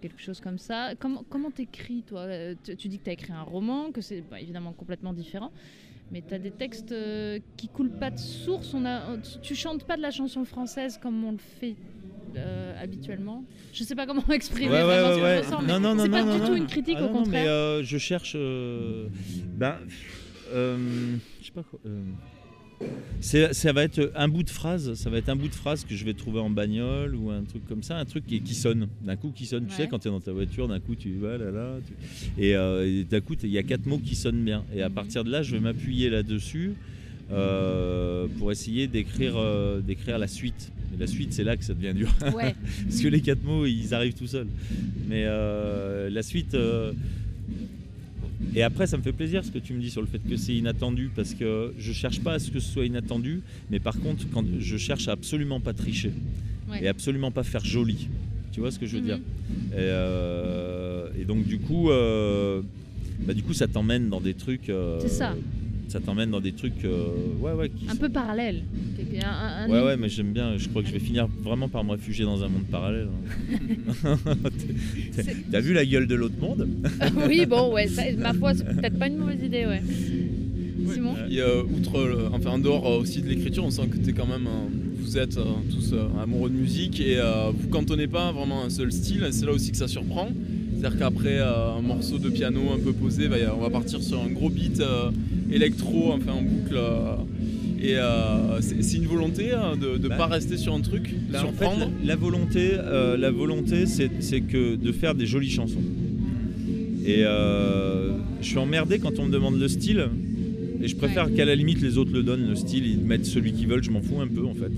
quelque 0.00 0.20
chose 0.20 0.40
comme 0.40 0.58
ça. 0.58 0.94
Comment 1.00 1.24
comment 1.28 1.50
t'écris 1.50 2.02
toi? 2.06 2.26
Tu, 2.62 2.76
tu 2.76 2.88
dis 2.88 2.98
que 2.98 3.04
tu 3.04 3.10
as 3.10 3.14
écrit 3.14 3.32
un 3.32 3.42
roman, 3.42 3.90
que 3.90 4.00
c'est 4.00 4.20
bah, 4.20 4.40
évidemment 4.40 4.72
complètement 4.72 5.12
différent. 5.12 5.50
Mais 6.12 6.22
tu 6.22 6.34
as 6.34 6.38
des 6.38 6.50
textes 6.50 6.94
qui 7.56 7.68
coulent 7.68 7.98
pas 7.98 8.10
de 8.10 8.18
source. 8.18 8.74
On 8.74 8.84
a, 8.84 9.16
tu, 9.16 9.40
tu 9.40 9.54
chantes 9.54 9.84
pas 9.84 9.96
de 9.96 10.02
la 10.02 10.10
chanson 10.10 10.44
française 10.44 10.98
comme 11.02 11.24
on 11.24 11.32
le 11.32 11.38
fait 11.38 11.74
euh, 12.36 12.82
habituellement. 12.82 13.44
Je 13.72 13.84
sais 13.84 13.94
pas 13.94 14.06
comment 14.06 14.24
exprimer 14.32 14.70
Ouais, 14.70 14.82
vraiment 14.82 15.08
ouais, 15.08 15.14
ce 15.14 15.20
que 15.20 15.48
je 15.48 15.52
ressens, 15.52 15.62
Non, 15.62 15.66
mais 15.66 15.80
non, 15.80 15.94
non, 15.94 16.02
c'est 16.04 16.08
pas 16.10 16.22
du 16.22 16.28
non, 16.28 16.38
tout 16.38 16.50
non. 16.52 16.56
une 16.56 16.66
critique, 16.66 16.96
Ah 17.00 17.04
au 17.04 17.08
contraire. 17.08 17.42
mais 17.44 17.48
euh, 17.48 17.82
je 17.82 17.98
cherche. 17.98 18.32
euh, 18.36 19.06
ben, 19.56 19.76
je 20.52 21.16
sais 21.44 21.52
pas 21.52 21.62
quoi. 21.62 21.80
c'est- 23.20 23.52
ça 23.54 23.72
va 23.72 23.84
être 23.84 24.12
un 24.14 24.28
bout 24.28 24.42
de 24.42 24.50
phrase, 24.50 24.94
ça 24.94 25.08
va 25.08 25.18
être 25.18 25.28
un 25.28 25.36
bout 25.36 25.48
de 25.48 25.54
phrase 25.54 25.84
que 25.84 25.94
je 25.94 26.04
vais 26.04 26.12
trouver 26.12 26.40
en 26.40 26.50
bagnole 26.50 27.14
ou 27.14 27.30
un 27.30 27.42
truc 27.44 27.64
comme 27.66 27.82
ça, 27.82 27.96
un 27.96 28.04
truc 28.04 28.26
qui, 28.26 28.40
qui 28.42 28.54
sonne, 28.54 28.88
d'un 29.02 29.16
coup 29.16 29.30
qui 29.34 29.46
sonne. 29.46 29.64
Tu 29.66 29.70
Ouais. 29.72 29.76
sais, 29.82 29.88
quand 29.88 30.00
tu 30.00 30.08
es 30.08 30.10
dans 30.10 30.20
ta 30.20 30.32
voiture, 30.32 30.68
d'un 30.68 30.80
coup 30.80 30.94
tu 30.94 31.14
vas 31.14 31.38
là 31.38 31.50
là, 31.50 31.76
tu- 31.86 32.42
et, 32.42 32.54
euh, 32.56 32.86
et 32.86 33.04
d'un 33.04 33.20
coup 33.20 33.34
il 33.42 33.48
y 33.50 33.58
a 33.58 33.62
quatre 33.62 33.86
mots 33.86 33.98
qui 33.98 34.14
sonnent 34.14 34.44
bien. 34.44 34.64
Et 34.74 34.82
à 34.82 34.90
partir 34.90 35.24
de 35.24 35.30
là, 35.30 35.42
je 35.42 35.52
vais 35.52 35.60
m'appuyer 35.60 36.10
là-dessus 36.10 36.74
euh, 37.32 38.26
pour 38.38 38.52
essayer 38.52 38.86
d'écrire 38.86 39.34
euh, 39.36 39.80
d'écrire 39.80 40.18
la 40.18 40.28
suite. 40.28 40.70
Et 40.94 41.00
la 41.00 41.06
suite, 41.06 41.32
c'est 41.32 41.42
là 41.44 41.56
que 41.56 41.64
ça 41.64 41.74
devient 41.74 41.94
dur. 41.94 42.12
Ouais. 42.36 42.54
Parce 42.88 43.00
que 43.00 43.08
les 43.08 43.20
quatre 43.20 43.42
mots, 43.44 43.66
ils 43.66 43.92
arrivent 43.94 44.14
tout 44.14 44.26
seuls. 44.26 44.46
Mais 45.08 45.24
euh, 45.26 46.08
la 46.10 46.22
suite. 46.22 46.56
Et 48.54 48.62
après, 48.62 48.86
ça 48.86 48.96
me 48.96 49.02
fait 49.02 49.12
plaisir 49.12 49.44
ce 49.44 49.50
que 49.50 49.58
tu 49.58 49.72
me 49.72 49.80
dis 49.80 49.90
sur 49.90 50.00
le 50.00 50.06
fait 50.06 50.18
que 50.20 50.36
c'est 50.36 50.54
inattendu, 50.54 51.10
parce 51.14 51.34
que 51.34 51.72
je 51.78 51.92
cherche 51.92 52.20
pas 52.20 52.34
à 52.34 52.38
ce 52.38 52.50
que 52.50 52.60
ce 52.60 52.70
soit 52.72 52.84
inattendu, 52.84 53.40
mais 53.70 53.80
par 53.80 53.98
contre, 53.98 54.24
quand 54.32 54.44
je 54.60 54.76
cherche 54.76 55.08
à 55.08 55.12
absolument 55.12 55.60
pas 55.60 55.72
tricher 55.72 56.12
Ouais. 56.70 56.82
et 56.84 56.88
absolument 56.88 57.30
pas 57.30 57.42
faire 57.42 57.64
joli. 57.64 58.08
Tu 58.52 58.60
vois 58.60 58.70
ce 58.70 58.78
que 58.78 58.86
je 58.86 58.96
veux 58.96 59.00
Mhm. 59.00 59.06
dire? 59.06 59.18
Et, 59.76 61.20
et 61.20 61.24
donc 61.24 61.44
du 61.46 61.58
coup, 61.58 61.88
bah, 61.88 63.34
du 63.34 63.42
coup, 63.42 63.54
ça 63.54 63.66
t'emmène 63.66 64.08
dans 64.08 64.20
des 64.20 64.34
trucs. 64.34 64.70
C'est 65.00 65.08
ça. 65.08 65.34
Ça 65.94 66.00
t'emmène 66.00 66.32
dans 66.32 66.40
des 66.40 66.50
trucs, 66.50 66.84
euh, 66.84 67.06
ouais, 67.40 67.52
ouais, 67.52 67.68
qui 67.68 67.86
un 67.88 67.92
sont- 67.92 67.98
peu 67.98 68.08
parallèle. 68.08 68.64
Un- 69.22 69.26
un- 69.28 69.64
un- 69.66 69.70
Ouais, 69.70 69.80
ouais, 69.84 69.96
mais 69.96 70.08
j'aime 70.08 70.32
bien. 70.32 70.56
Je 70.58 70.68
crois 70.68 70.82
que 70.82 70.88
je 70.88 70.92
vais 70.92 70.98
finir 70.98 71.28
vraiment 71.44 71.68
par 71.68 71.84
me 71.84 71.92
réfugier 71.92 72.24
dans 72.24 72.42
un 72.42 72.48
monde 72.48 72.64
parallèle. 72.68 73.06
hein. 74.04 74.16
T'as- 75.52 75.60
vu 75.60 75.72
la 75.72 75.86
gueule 75.86 76.08
de 76.08 76.16
l'autre 76.16 76.34
monde? 76.40 76.66
Oui, 77.28 77.46
bon, 77.46 77.72
ouais, 77.72 77.86
ça, 77.86 78.02
ma 78.18 78.32
foi, 78.34 78.54
c'est 78.54 78.64
peut-être 78.64 78.98
pas 78.98 79.06
une 79.06 79.18
mauvaise 79.18 79.40
idée, 79.40 79.66
ouais. 79.66 79.82
Simon? 80.92 81.14
Et 81.30 81.40
euh, 81.40 81.62
outre, 81.62 82.28
enfin 82.32 82.50
en 82.50 82.58
dehors 82.58 82.86
euh, 82.86 82.98
aussi 82.98 83.22
de 83.22 83.28
l'écriture, 83.28 83.64
on 83.64 83.70
sent 83.70 83.86
que 83.88 83.96
t'es 83.98 84.12
quand 84.12 84.26
même, 84.26 84.48
euh, 84.48 84.66
vous 84.98 85.16
êtes 85.16 85.36
euh, 85.38 85.44
tous 85.70 85.92
euh, 85.92 86.08
amoureux 86.20 86.50
de 86.50 86.56
musique 86.56 86.98
et 87.00 87.18
euh, 87.18 87.52
vous 87.56 87.68
cantonnez 87.68 88.08
pas 88.08 88.32
vraiment 88.32 88.64
un 88.64 88.70
seul 88.70 88.90
style. 88.90 89.24
C'est 89.30 89.46
là 89.46 89.52
aussi 89.52 89.70
que 89.70 89.76
ça 89.76 89.86
surprend. 89.86 90.28
C'est-à-dire 90.84 90.98
qu'après 90.98 91.38
euh, 91.38 91.78
un 91.78 91.80
morceau 91.80 92.18
de 92.18 92.28
piano 92.28 92.60
un 92.74 92.78
peu 92.78 92.92
posé, 92.92 93.26
bah, 93.28 93.36
on 93.56 93.62
va 93.62 93.70
partir 93.70 94.02
sur 94.02 94.20
un 94.20 94.26
gros 94.28 94.50
beat 94.50 94.80
euh, 94.80 95.10
électro, 95.50 96.12
enfin 96.12 96.32
en 96.32 96.42
boucle. 96.42 96.76
euh, 96.76 97.14
et 97.82 97.96
euh, 97.96 98.60
c'est 98.60 98.98
une 98.98 99.06
volonté 99.06 99.52
euh, 99.52 99.76
de 99.76 99.96
ne 100.02 100.08
Bah, 100.08 100.16
pas 100.16 100.26
rester 100.26 100.58
sur 100.58 100.74
un 100.74 100.80
truc, 100.82 101.04
de 101.28 101.32
Là, 101.32 101.40
en 101.40 101.52
fait, 101.52 101.64
surprendre. 101.64 101.90
la, 102.02 102.08
la 102.08 102.16
volonté, 102.16 102.72
euh, 102.74 103.16
la 103.16 103.30
volonté, 103.30 103.86
c'est 103.86 104.10
c'est 104.20 104.42
que 104.42 104.74
de 104.76 104.92
faire 104.92 105.14
des 105.14 105.24
jolies 105.26 105.48
chansons. 105.50 105.80
Et 107.06 107.22
euh, 107.24 108.10
je 108.42 108.46
suis 108.46 108.58
emmerdé 108.58 108.98
quand 108.98 109.18
on 109.18 109.24
me 109.24 109.32
demande 109.32 109.58
le 109.58 109.68
style. 109.68 110.08
Et 110.84 110.88
je 110.88 110.96
préfère 110.96 111.32
qu'à 111.34 111.46
la 111.46 111.54
limite 111.54 111.80
les 111.80 111.96
autres 111.96 112.12
le 112.12 112.22
donnent, 112.22 112.46
le 112.46 112.54
style, 112.56 112.86
ils 112.86 112.98
mettent 113.00 113.24
celui 113.24 113.52
qu'ils 113.54 113.66
veulent, 113.68 113.82
je 113.82 113.90
m'en 113.90 114.02
fous 114.02 114.20
un 114.20 114.26
peu 114.28 114.44
en 114.44 114.52
fait. 114.54 114.70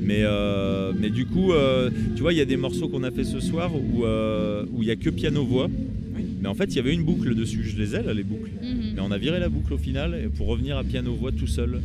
Mais, 0.00 0.20
euh, 0.22 0.92
mais 0.98 1.10
du 1.10 1.26
coup, 1.26 1.52
euh, 1.52 1.90
tu 2.14 2.22
vois, 2.22 2.32
il 2.32 2.36
y 2.38 2.40
a 2.40 2.44
des 2.44 2.56
morceaux 2.56 2.88
qu'on 2.88 3.02
a 3.02 3.10
fait 3.10 3.24
ce 3.24 3.40
soir 3.40 3.70
où 3.74 4.04
euh, 4.04 4.64
où 4.72 4.82
il 4.82 4.86
n'y 4.86 4.92
a 4.92 4.96
que 4.96 5.10
piano-voix. 5.10 5.68
Mais 6.40 6.46
en 6.48 6.54
fait, 6.54 6.66
il 6.66 6.76
y 6.76 6.78
avait 6.78 6.94
une 6.94 7.02
boucle 7.02 7.34
dessus, 7.34 7.64
je 7.64 7.76
les 7.76 7.96
ai 7.96 8.02
là, 8.04 8.14
les 8.14 8.22
boucles. 8.22 8.50
Mhm. 8.62 8.92
Mais 8.94 9.00
on 9.00 9.10
a 9.10 9.18
viré 9.18 9.40
la 9.40 9.48
boucle 9.48 9.72
au 9.74 9.78
final 9.78 10.30
pour 10.36 10.46
revenir 10.46 10.76
à 10.76 10.84
piano-voix 10.84 11.32
tout 11.32 11.48
seul. 11.48 11.80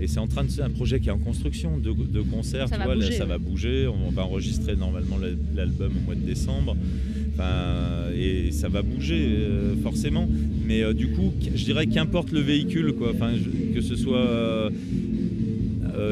Et 0.00 0.06
c'est 0.06 0.20
en 0.20 0.28
train 0.28 0.44
de 0.44 0.50
c'est 0.50 0.62
un 0.62 0.70
projet 0.70 1.00
qui 1.00 1.08
est 1.08 1.12
en 1.12 1.18
construction 1.18 1.76
de, 1.76 1.90
de 1.90 2.20
concert, 2.22 2.68
Ça 2.68 2.76
tu 2.76 2.78
va 2.78 2.86
vois, 2.86 2.94
là, 2.94 3.00
bouger, 3.04 3.16
ça 3.16 3.24
ouais. 3.24 3.28
va 3.30 3.38
bouger. 3.38 3.86
On 4.06 4.10
va 4.10 4.24
enregistrer 4.24 4.76
normalement 4.76 5.18
l'al- 5.18 5.36
l'album 5.54 5.92
au 6.00 6.06
mois 6.06 6.14
de 6.14 6.20
décembre. 6.24 6.76
Enfin, 7.38 8.10
et 8.18 8.50
ça 8.50 8.68
va 8.68 8.82
bouger 8.82 9.20
euh, 9.28 9.74
forcément. 9.82 10.28
Mais 10.66 10.82
euh, 10.82 10.92
du 10.92 11.08
coup, 11.12 11.32
je 11.54 11.64
dirais 11.64 11.86
qu'importe 11.86 12.32
le 12.32 12.40
véhicule, 12.40 12.94
quoi. 12.94 13.12
Enfin, 13.14 13.30
je- 13.36 13.74
que 13.74 13.80
ce 13.80 13.94
soit 13.94 14.18
euh, 14.18 14.70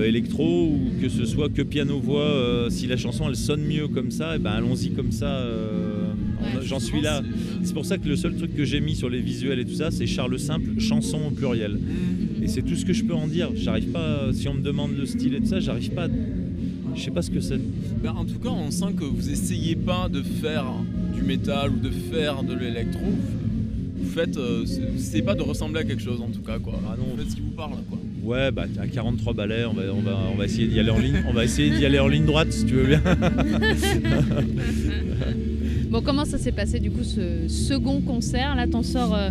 électro 0.04 0.68
ou 0.68 0.80
que 1.02 1.08
ce 1.08 1.24
soit 1.24 1.48
que 1.48 1.62
piano-voix, 1.62 2.20
euh, 2.22 2.70
si 2.70 2.86
la 2.86 2.96
chanson 2.96 3.28
elle 3.28 3.36
sonne 3.36 3.62
mieux 3.64 3.88
comme 3.88 4.10
ça, 4.10 4.34
eh 4.36 4.38
ben 4.38 4.50
allons-y 4.52 4.90
comme 4.90 5.10
ça. 5.12 5.44
Ouais, 5.44 6.62
J'en 6.64 6.78
suis 6.80 7.00
là. 7.00 7.22
C'est 7.64 7.74
pour 7.74 7.84
ça 7.86 7.98
que 7.98 8.08
le 8.08 8.14
seul 8.16 8.36
truc 8.36 8.54
que 8.54 8.64
j'ai 8.64 8.80
mis 8.80 8.94
sur 8.94 9.08
les 9.10 9.20
visuels 9.20 9.58
et 9.58 9.64
tout 9.64 9.74
ça, 9.74 9.90
c'est 9.90 10.06
Charles 10.06 10.38
Simple, 10.38 10.78
chanson 10.80 11.18
au 11.28 11.30
pluriel. 11.30 11.78
Et 12.42 12.46
c'est 12.48 12.62
tout 12.62 12.76
ce 12.76 12.84
que 12.84 12.92
je 12.92 13.02
peux 13.04 13.14
en 13.14 13.26
dire. 13.26 13.50
J'arrive 13.56 13.88
pas, 13.88 14.28
si 14.32 14.46
on 14.48 14.54
me 14.54 14.60
demande 14.62 14.96
le 14.96 15.06
style 15.06 15.34
et 15.34 15.40
tout 15.40 15.46
ça, 15.46 15.58
j'arrive 15.60 15.90
pas. 15.90 16.08
Je 16.94 17.02
sais 17.02 17.10
pas 17.10 17.22
ce 17.22 17.30
que 17.30 17.40
c'est. 17.40 17.58
Ben, 18.02 18.12
en 18.12 18.24
tout 18.24 18.38
cas, 18.38 18.48
on 18.50 18.70
sent 18.70 18.92
que 18.96 19.04
vous 19.04 19.28
essayez 19.30 19.76
pas 19.76 20.08
de 20.08 20.22
faire 20.22 20.64
du 21.16 21.22
métal 21.22 21.70
ou 21.70 21.78
de 21.80 21.90
faire 21.90 22.42
de 22.42 22.54
l'électro. 22.54 23.00
Vous 23.98 24.10
faites, 24.10 24.36
euh, 24.36 24.64
c'est- 24.98 25.22
pas 25.22 25.34
de 25.34 25.42
ressembler 25.42 25.80
à 25.80 25.84
quelque 25.84 26.02
chose 26.02 26.20
en 26.20 26.28
tout 26.28 26.42
cas 26.42 26.58
quoi. 26.58 26.74
Ah 26.86 26.94
non. 26.98 27.06
Vous 27.10 27.16
faites 27.22 27.30
ce 27.30 27.36
qui 27.36 27.42
vous 27.42 27.50
parle 27.56 27.72
quoi. 27.88 27.98
Ouais, 28.22 28.50
bah 28.50 28.64
à 28.80 28.86
43 28.86 29.32
balais, 29.34 29.64
on 29.64 29.72
va, 29.72 29.82
on 29.96 30.00
va, 30.00 30.18
on 30.32 30.36
va 30.36 30.44
essayer 30.46 30.66
d'y 30.68 30.78
aller 30.80 30.90
en 30.90 30.98
ligne. 30.98 31.22
On 31.28 31.32
va 31.32 31.44
essayer 31.44 31.70
d'y 31.70 31.84
aller 31.86 31.98
en 31.98 32.08
ligne 32.08 32.24
droite 32.26 32.52
si 32.52 32.64
tu 32.66 32.74
veux 32.74 32.86
bien. 32.86 33.02
Bon, 35.90 36.02
comment 36.02 36.24
ça 36.24 36.36
s'est 36.36 36.52
passé 36.52 36.80
du 36.80 36.90
coup 36.90 37.04
ce 37.04 37.46
second 37.48 38.00
concert? 38.00 38.56
Là, 38.56 38.66
t'en 38.66 38.82
sors 38.82 39.14
euh, 39.14 39.30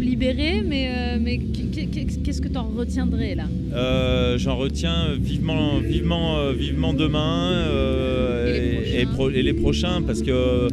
libéré, 0.00 0.62
mais, 0.64 0.88
euh, 0.88 1.18
mais 1.20 1.38
qu- 1.38 1.66
qu- 1.88 2.20
qu'est-ce 2.22 2.40
que 2.40 2.46
t'en 2.48 2.68
retiendrais 2.68 3.34
là? 3.34 3.46
Euh, 3.74 4.38
J'en 4.38 4.56
retiens 4.56 5.14
vivement, 5.20 5.78
vivement, 5.80 6.52
vivement 6.52 6.92
demain 6.94 7.50
euh, 7.52 8.54
Et 8.54 8.98
les 8.98 9.04
prochains? 9.04 9.14
pro- 9.14 9.30
et 9.30 9.42
les 9.42 9.52
prochains 9.54 10.02
parce 10.02 10.22
que 10.22 10.68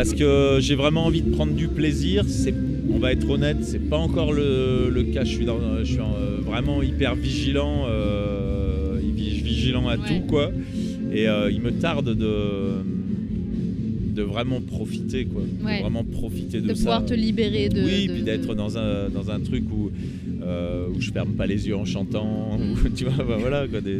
parce 0.00 0.14
que 0.14 0.56
j'ai 0.60 0.76
vraiment 0.76 1.04
envie 1.04 1.20
de 1.20 1.28
prendre 1.30 1.52
du 1.52 1.68
plaisir. 1.68 2.24
On 2.90 2.98
va 2.98 3.12
être 3.12 3.28
honnête, 3.28 3.58
c'est 3.60 3.86
pas 3.90 3.98
encore 3.98 4.32
le, 4.32 4.88
le 4.90 5.02
cas. 5.02 5.24
Je 5.24 5.30
suis, 5.34 5.44
dans, 5.44 5.58
je 5.80 5.84
suis 5.92 6.00
en, 6.00 6.14
vraiment 6.42 6.82
hyper 6.82 7.14
vigilant, 7.14 7.84
euh, 7.86 8.98
vi- 9.14 9.42
vigilant 9.42 9.86
à 9.88 9.98
Ouais. 9.98 10.08
tout 10.08 10.20
quoi. 10.26 10.52
Et 11.12 11.28
euh, 11.28 11.50
il 11.50 11.60
me 11.60 11.72
tarde 11.72 12.16
de 12.16 12.30
de 14.14 14.22
vraiment 14.22 14.60
profiter 14.62 15.26
quoi. 15.26 15.42
Ouais. 15.64 15.76
De 15.76 15.82
vraiment 15.82 16.02
profiter 16.04 16.62
de, 16.62 16.68
De 16.68 16.74
ça. 16.74 16.78
pouvoir 16.80 17.04
te 17.04 17.12
libérer 17.14 17.68
de. 17.68 17.82
Oui, 17.82 18.06
de- 18.06 18.12
puis 18.14 18.22
d'être 18.22 18.48
de- 18.48 18.54
dans 18.54 18.78
un, 18.78 19.10
dans 19.10 19.30
un 19.30 19.38
truc 19.40 19.64
où, 19.70 19.90
euh, 20.42 20.86
où 20.94 20.98
je 21.00 21.10
ferme 21.12 21.32
pas 21.34 21.46
les 21.46 21.68
yeux 21.68 21.76
en 21.76 21.84
chantant, 21.84 22.58
ou, 22.58 22.88
tu 22.96 23.04
vois, 23.04 23.22
bah, 23.24 23.36
voilà, 23.38 23.68
quoi, 23.68 23.80
des, 23.82 23.98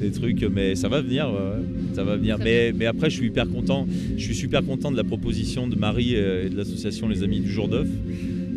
des 0.00 0.10
trucs, 0.10 0.42
mais 0.52 0.74
ça 0.74 0.88
va 0.88 1.00
venir, 1.00 1.26
ouais, 1.28 1.62
ça 1.94 2.02
va 2.04 2.16
venir. 2.16 2.38
Mais, 2.42 2.72
mais 2.76 2.86
après, 2.86 3.10
je 3.10 3.16
suis 3.16 3.26
hyper 3.26 3.48
content, 3.48 3.86
je 4.16 4.22
suis 4.22 4.34
super 4.34 4.64
content 4.64 4.90
de 4.90 4.96
la 4.96 5.04
proposition 5.04 5.66
de 5.68 5.76
Marie 5.76 6.14
et 6.14 6.48
de 6.48 6.56
l'association 6.56 7.08
Les 7.08 7.22
Amis 7.22 7.40
du 7.40 7.50
Jour 7.50 7.68
d'œuf. 7.68 7.88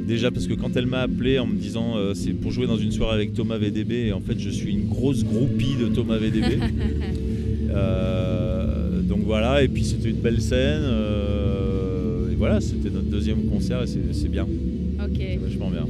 Déjà 0.08 0.32
parce 0.32 0.48
que 0.48 0.54
quand 0.54 0.76
elle 0.76 0.86
m'a 0.88 1.00
appelé 1.00 1.40
en 1.40 1.48
me 1.48 1.56
disant 1.56 1.96
euh, 1.98 2.14
c'est 2.14 2.34
pour 2.34 2.52
jouer 2.52 2.68
dans 2.68 2.76
une 2.78 2.92
soirée 2.92 3.16
avec 3.16 3.34
Thomas 3.34 3.58
VDB, 3.58 4.08
et 4.08 4.12
en 4.14 4.20
fait 4.20 4.38
je 4.38 4.50
suis 4.50 4.72
une 4.74 4.88
grosse 4.90 5.24
groupie 5.24 5.76
de 5.80 5.88
Thomas 5.88 6.18
VDB. 6.18 6.60
Euh, 7.76 9.02
donc 9.02 9.22
voilà, 9.26 9.64
et 9.64 9.68
puis 9.68 9.84
c'était 9.84 10.10
une 10.10 10.18
belle 10.22 10.42
scène. 10.42 10.82
euh, 10.84 12.32
et 12.32 12.36
voilà, 12.36 12.62
c'était 12.62 12.90
notre 12.92 13.10
deuxième 13.10 13.46
concert 13.46 13.82
et 13.82 13.88
c'est- 13.88 14.28
bien, 14.30 14.44
Ok. 14.44 15.18
c'est 15.18 15.38
vachement 15.38 15.70
bien. 15.72 15.88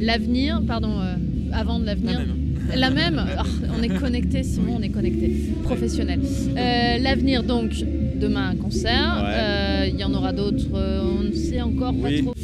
L'avenir, 0.00 0.62
pardon, 0.66 0.98
euh, 1.00 1.14
avant 1.52 1.78
de 1.78 1.84
l'avenir. 1.86 2.20
La 2.74 2.90
même. 2.90 3.24
Ah, 3.36 3.44
on 3.78 3.82
est 3.82 3.88
connecté, 3.98 4.42
Simon, 4.42 4.76
on 4.78 4.82
est 4.82 4.88
connecté. 4.90 5.30
Professionnel. 5.62 6.20
Euh, 6.56 6.98
L'avenir, 6.98 7.42
donc, 7.42 7.72
demain 8.18 8.50
un 8.50 8.56
concert. 8.56 9.22
Ouais. 9.24 9.32
Euh, 9.34 9.88
Il 9.92 9.98
y 10.00 10.04
en 10.04 10.14
aura 10.14 10.32
d'autres, 10.32 10.66
euh, 10.74 11.02
on 11.20 11.22
ne 11.24 11.32
sait 11.32 11.60
encore 11.60 11.94
pas 11.94 12.10
trop. 12.22 12.34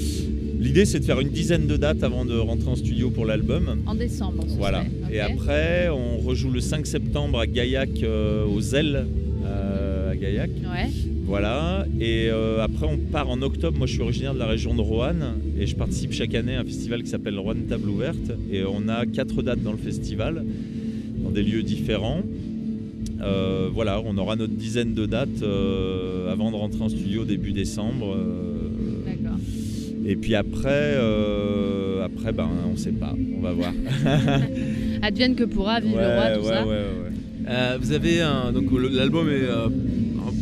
L'idée 0.58 0.84
c'est 0.84 1.00
de 1.00 1.04
faire 1.04 1.18
une 1.20 1.30
dizaine 1.30 1.66
de 1.66 1.76
dates 1.76 2.04
avant 2.04 2.24
de 2.24 2.36
rentrer 2.38 2.68
en 2.70 2.76
studio 2.76 3.10
pour 3.10 3.26
l'album. 3.26 3.82
En 3.86 3.94
décembre, 3.96 4.44
ce 4.48 4.54
Voilà. 4.54 4.84
Et 5.10 5.18
après, 5.20 5.88
on 5.88 6.18
rejoue 6.18 6.50
le 6.50 6.60
5 6.60 6.86
septembre 6.86 7.40
à 7.40 7.46
Gaillac, 7.46 7.90
euh, 8.02 8.46
aux 8.46 8.62
ailes 8.74 9.06
à 9.44 10.14
Gaillac. 10.14 10.50
Ouais. 10.50 10.88
Voilà. 11.32 11.86
Et 11.98 12.28
euh, 12.28 12.62
après, 12.62 12.84
on 12.86 12.98
part 12.98 13.30
en 13.30 13.40
octobre. 13.40 13.78
Moi, 13.78 13.86
je 13.86 13.94
suis 13.94 14.02
originaire 14.02 14.34
de 14.34 14.38
la 14.38 14.44
région 14.46 14.74
de 14.74 14.82
Roanne 14.82 15.36
et 15.58 15.66
je 15.66 15.74
participe 15.74 16.12
chaque 16.12 16.34
année 16.34 16.56
à 16.56 16.60
un 16.60 16.64
festival 16.64 17.02
qui 17.02 17.08
s'appelle 17.08 17.38
Roanne 17.38 17.64
Table 17.70 17.88
Ouverte. 17.88 18.32
Et 18.52 18.64
on 18.64 18.86
a 18.86 19.06
quatre 19.06 19.40
dates 19.40 19.62
dans 19.62 19.72
le 19.72 19.78
festival, 19.78 20.44
dans 21.24 21.30
des 21.30 21.42
lieux 21.42 21.62
différents. 21.62 22.20
Euh, 23.22 23.70
voilà, 23.72 24.02
on 24.04 24.18
aura 24.18 24.36
notre 24.36 24.52
dizaine 24.52 24.92
de 24.92 25.06
dates 25.06 25.42
euh, 25.42 26.30
avant 26.30 26.50
de 26.50 26.56
rentrer 26.56 26.82
en 26.82 26.90
studio 26.90 27.24
début 27.24 27.52
décembre. 27.52 28.14
euh, 28.14 29.06
D'accord. 29.06 29.38
et 30.04 30.16
puis 30.16 30.34
après, 30.34 30.68
euh, 31.00 32.04
après, 32.04 32.32
ben, 32.34 32.50
on 32.70 32.76
sait 32.76 32.92
pas. 32.92 33.14
On 33.38 33.40
va 33.40 33.52
voir. 33.52 33.72
Advienne 35.00 35.34
que 35.34 35.44
pourra, 35.44 35.80
vive 35.80 35.92
le 35.96 36.14
roi, 36.14 36.30
tout 36.36 36.40
ouais, 36.42 36.46
ça. 36.46 36.62
ouais, 36.66 36.68
ouais, 36.72 36.76
ouais. 36.76 37.48
Euh, 37.48 37.78
vous 37.80 37.92
avez 37.92 38.20
un, 38.20 38.52
donc 38.52 38.66
l'album 38.92 39.28
est 39.28 39.32
euh, 39.48 39.68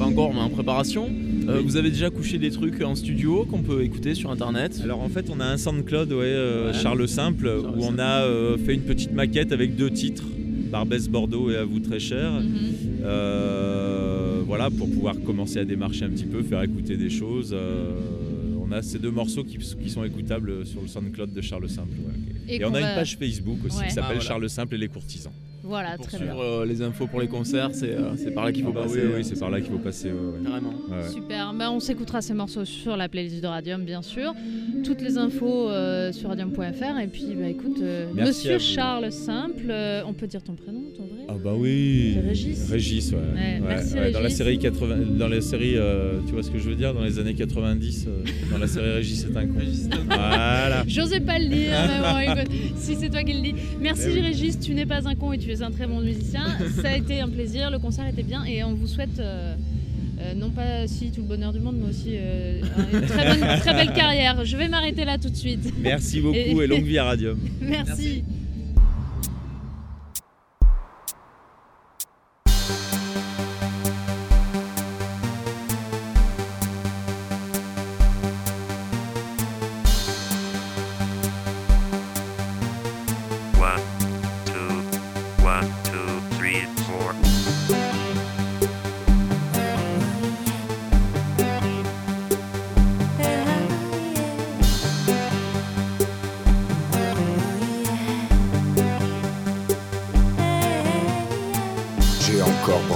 pas 0.00 0.06
encore 0.06 0.32
mais 0.34 0.40
en 0.40 0.48
préparation. 0.50 1.08
Euh, 1.48 1.58
Oui. 1.58 1.64
Vous 1.64 1.76
avez 1.76 1.90
déjà 1.90 2.10
couché 2.10 2.38
des 2.38 2.50
trucs 2.50 2.80
en 2.82 2.94
studio 2.94 3.44
qu'on 3.44 3.62
peut 3.62 3.82
écouter 3.82 4.14
sur 4.14 4.30
internet. 4.30 4.80
Alors 4.82 5.00
en 5.00 5.08
fait, 5.08 5.26
on 5.30 5.40
a 5.40 5.44
un 5.44 5.56
SoundCloud, 5.58 6.12
ouais, 6.12 6.18
euh, 6.24 6.72
Ouais. 6.72 6.78
Charles 6.78 7.06
Simple, 7.08 7.46
Charles 7.46 7.74
où 7.78 7.84
on 7.84 7.98
a 7.98 8.22
euh, 8.24 8.56
fait 8.58 8.74
une 8.74 8.82
petite 8.82 9.12
maquette 9.12 9.52
avec 9.52 9.76
deux 9.76 9.90
titres, 9.90 10.24
Barbès 10.70 11.08
Bordeaux 11.08 11.50
et 11.50 11.56
À 11.56 11.64
vous 11.64 11.80
très 11.80 11.98
cher. 12.00 12.32
Mhm. 12.32 13.02
Euh, 13.04 14.42
voilà, 14.46 14.70
pour 14.70 14.88
pouvoir 14.90 15.14
commencer 15.20 15.58
à 15.58 15.64
démarcher 15.64 16.04
un 16.04 16.10
petit 16.10 16.24
peu, 16.24 16.42
faire 16.42 16.62
écouter 16.62 16.96
des 16.96 17.10
choses. 17.10 17.50
Euh, 17.52 17.90
on 18.66 18.72
a 18.72 18.82
ces 18.82 18.98
deux 18.98 19.10
morceaux 19.10 19.44
qui, 19.44 19.58
qui 19.58 19.90
sont 19.90 20.04
écoutables 20.04 20.64
sur 20.66 20.80
le 20.80 20.88
SoundCloud 20.88 21.32
de 21.32 21.40
Charles 21.40 21.68
Simple. 21.68 21.88
ouais. 22.06 22.54
Et 22.54 22.60
Et, 22.60 22.64
on 22.64 22.68
a 22.68 22.80
va- 22.80 22.88
une 22.90 22.94
page 22.94 23.16
Facebook 23.16 23.58
aussi 23.66 23.78
Ouais. 23.78 23.86
qui 23.88 23.90
s'appelle 23.94 24.04
Ah, 24.10 24.14
voilà. 24.14 24.20
Charles 24.28 24.48
Simple 24.50 24.74
et 24.76 24.78
les 24.78 24.88
courtisans. 24.88 25.32
Voilà, 25.62 25.96
pour 25.96 26.06
très 26.06 26.18
bien. 26.18 26.36
euh, 26.36 26.64
les 26.64 26.82
infos 26.82 27.06
pour 27.06 27.20
les 27.20 27.28
concerts, 27.28 27.70
c'est 27.72 27.90
euh, 27.94 28.14
par 28.34 28.44
là 28.44 28.52
qu'il 28.52 28.64
faut 28.64 28.70
Ah 28.72 28.74
bah 28.78 28.82
passer. 28.84 28.94
oui, 28.94 29.00
euh, 29.12 29.16
oui, 29.16 29.24
c'est 29.24 29.38
par 29.38 29.50
là 29.50 29.60
qu'il 29.60 29.70
faut 29.70 29.78
passer. 29.78 30.10
ouais. 30.10 30.42
Carrément. 30.44 30.72
Ouais. 30.90 31.08
Super, 31.12 31.52
bah, 31.54 31.70
on 31.70 31.80
s'écoutera 31.80 32.22
ces 32.22 32.34
morceaux 32.34 32.64
sur 32.64 32.96
la 32.96 33.08
playlist 33.08 33.40
de 33.42 33.46
Radium 33.46 33.84
bien 33.84 34.02
sûr. 34.02 34.32
Toutes 34.84 35.02
les 35.02 35.18
infos 35.18 35.68
euh, 35.68 36.12
sur 36.12 36.28
radium.fr 36.30 36.98
et 37.00 37.06
puis 37.06 37.34
bah 37.38 37.48
écoute, 37.48 37.78
euh, 37.82 38.06
Monsieur. 38.14 38.58
Charles 38.58 39.12
Simple, 39.12 39.66
euh, 39.70 40.02
on 40.06 40.12
peut 40.14 40.26
dire 40.26 40.42
ton 40.42 40.54
prénom, 40.54 40.79
Ah 41.32 41.36
bah 41.42 41.52
oui. 41.56 42.16
Régis. 42.26 42.68
Régis, 42.68 43.12
ouais. 43.12 43.18
Ouais, 43.18 43.60
merci, 43.60 43.94
Dans 44.12 44.20
la 44.20 44.30
série 44.30 44.58
80, 44.58 44.96
dans 45.16 45.28
la 45.28 45.40
série, 45.40 45.76
euh, 45.76 46.18
tu 46.26 46.32
vois 46.32 46.42
ce 46.42 46.50
que 46.50 46.58
je 46.58 46.68
veux 46.68 46.74
dire, 46.74 46.92
dans 46.92 47.04
les 47.04 47.20
années 47.20 47.34
90, 47.34 48.06
euh, 48.08 48.24
dans 48.50 48.58
la 48.58 48.66
série 48.66 48.90
Régis 48.90 49.20
c'est 49.30 49.36
un 49.36 49.46
con. 49.46 49.60
Voilà. 50.06 50.82
J'osais 50.88 51.20
pas 51.20 51.38
le 51.38 51.46
dire, 51.46 51.70
mais 52.26 52.34
bon, 52.34 52.40
écoute, 52.40 52.52
si 52.76 52.96
c'est 52.96 53.10
toi 53.10 53.22
qui 53.22 53.34
le 53.34 53.42
dis. 53.42 53.54
Merci 53.80 54.06
Eh 54.08 54.12
oui. 54.14 54.20
Régis, 54.22 54.58
tu 54.58 54.74
n'es 54.74 54.86
pas 54.86 55.06
un 55.08 55.14
con 55.14 55.32
et 55.32 55.38
tu 55.38 55.50
es 55.52 55.62
un 55.62 55.70
très 55.70 55.86
bon 55.86 56.00
musicien. 56.00 56.46
Ça 56.82 56.88
a 56.90 56.96
été 56.96 57.20
un 57.20 57.28
plaisir, 57.28 57.70
le 57.70 57.78
concert 57.78 58.08
était 58.08 58.24
bien 58.24 58.44
et 58.44 58.64
on 58.64 58.74
vous 58.74 58.88
souhaite 58.88 59.20
euh, 59.20 59.54
euh, 60.20 60.34
non 60.34 60.50
pas 60.50 60.88
si 60.88 61.12
tout 61.12 61.20
le 61.22 61.28
bonheur 61.28 61.52
du 61.52 61.60
monde, 61.60 61.76
mais 61.80 61.90
aussi 61.90 62.10
euh, 62.14 62.60
une 62.92 63.02
très, 63.06 63.24
bonne- 63.38 63.58
très 63.60 63.72
belle 63.74 63.92
carrière. 63.94 64.44
Je 64.44 64.56
vais 64.56 64.66
m'arrêter 64.68 65.04
là 65.04 65.16
tout 65.16 65.30
de 65.30 65.36
suite. 65.36 65.72
Merci 65.80 66.20
beaucoup 66.20 66.34
Et- 66.36 66.50
et 66.50 66.66
longue 66.66 66.84
vie 66.84 66.98
à 66.98 67.04
Radium. 67.04 67.38
Merci. 67.62 68.24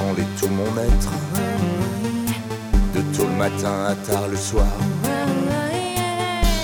Encore 0.04 0.14
branlé 0.14 0.24
tout 0.38 0.48
mon 0.48 0.82
être, 0.82 1.12
de 2.94 3.16
tôt 3.16 3.26
le 3.26 3.36
matin 3.36 3.86
à 3.88 3.94
tard 3.94 4.28
le 4.28 4.36
soir. 4.36 4.66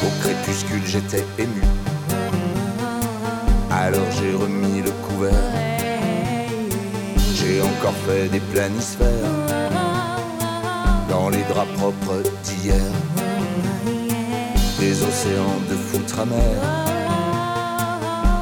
Au 0.02 0.22
crépuscule, 0.22 0.82
j'étais 0.86 1.24
ému. 1.38 1.62
Alors 3.70 4.10
j'ai 4.18 4.34
remis 4.34 4.82
le 4.82 4.90
couvert. 5.06 5.32
J'ai 7.34 7.60
encore 7.62 7.94
fait 8.06 8.28
des 8.28 8.40
planisphères 8.40 9.08
dans 11.08 11.28
les 11.30 11.42
draps 11.44 11.72
propres 11.76 12.22
d'hier. 12.44 12.76
Des 14.78 15.02
océans 15.02 15.60
de 15.68 15.74
foutre 15.74 16.20
amers. 16.20 16.62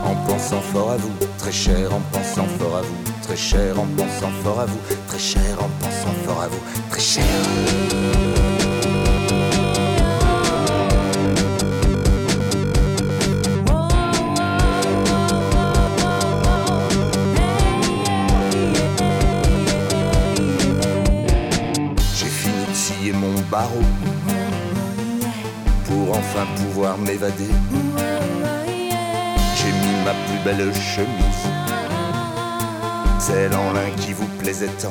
En 0.05 0.15
pensant 0.27 0.61
fort 0.61 0.93
à 0.93 0.97
vous, 0.97 1.13
très 1.37 1.53
cher, 1.53 1.93
en 1.93 2.01
pensant 2.13 2.47
fort 2.59 2.77
à 2.77 2.83
vous, 2.83 3.08
très 3.29 3.37
cher, 3.37 3.79
en 3.79 3.85
pensant 3.89 4.31
fort 4.43 4.61
à 4.61 4.65
vous, 4.65 4.79
très 5.07 5.19
cher, 5.19 5.59
en 5.61 5.69
pensant 5.85 6.15
fort 6.25 6.41
à 6.41 6.49
vous, 6.49 6.63
très 6.89 7.03
cher. 7.03 7.25
J'ai 22.17 22.25
fini 22.25 22.65
de 22.67 22.75
scier 22.75 23.13
mon 23.13 23.39
barreau 23.51 23.85
pour 25.85 26.17
enfin 26.17 26.47
pouvoir 26.57 26.97
m'évader. 26.97 27.53
J'ai 29.55 29.73
mis 29.73 30.03
ma 30.03 30.15
plus 30.15 30.39
belle 30.47 30.73
chemise, 30.75 31.45
celle 33.29 33.55
en 33.55 33.73
lin 33.75 33.91
qui 33.99 34.15
vous 34.15 34.27
plaisait 34.41 34.75
tant. 34.81 34.89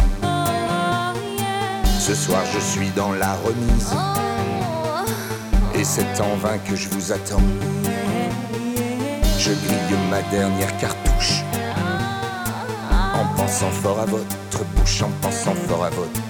Ce 1.99 2.13
soir 2.13 2.41
je 2.53 2.59
suis 2.59 2.89
dans 2.91 3.11
la 3.13 3.33
remise, 3.33 3.91
et 5.73 5.83
c'est 5.83 6.21
en 6.21 6.35
vain 6.35 6.57
que 6.59 6.75
je 6.75 6.87
vous 6.89 7.11
attends. 7.11 7.47
Je 9.39 9.51
grille 9.51 9.97
ma 10.11 10.21
dernière 10.29 10.77
cartouche, 10.77 11.41
en 12.91 13.25
pensant 13.35 13.71
fort 13.71 13.99
à 13.99 14.05
votre 14.05 14.63
bouche, 14.75 15.01
en 15.01 15.09
pensant 15.21 15.55
fort 15.67 15.85
à 15.85 15.89
votre 15.89 16.21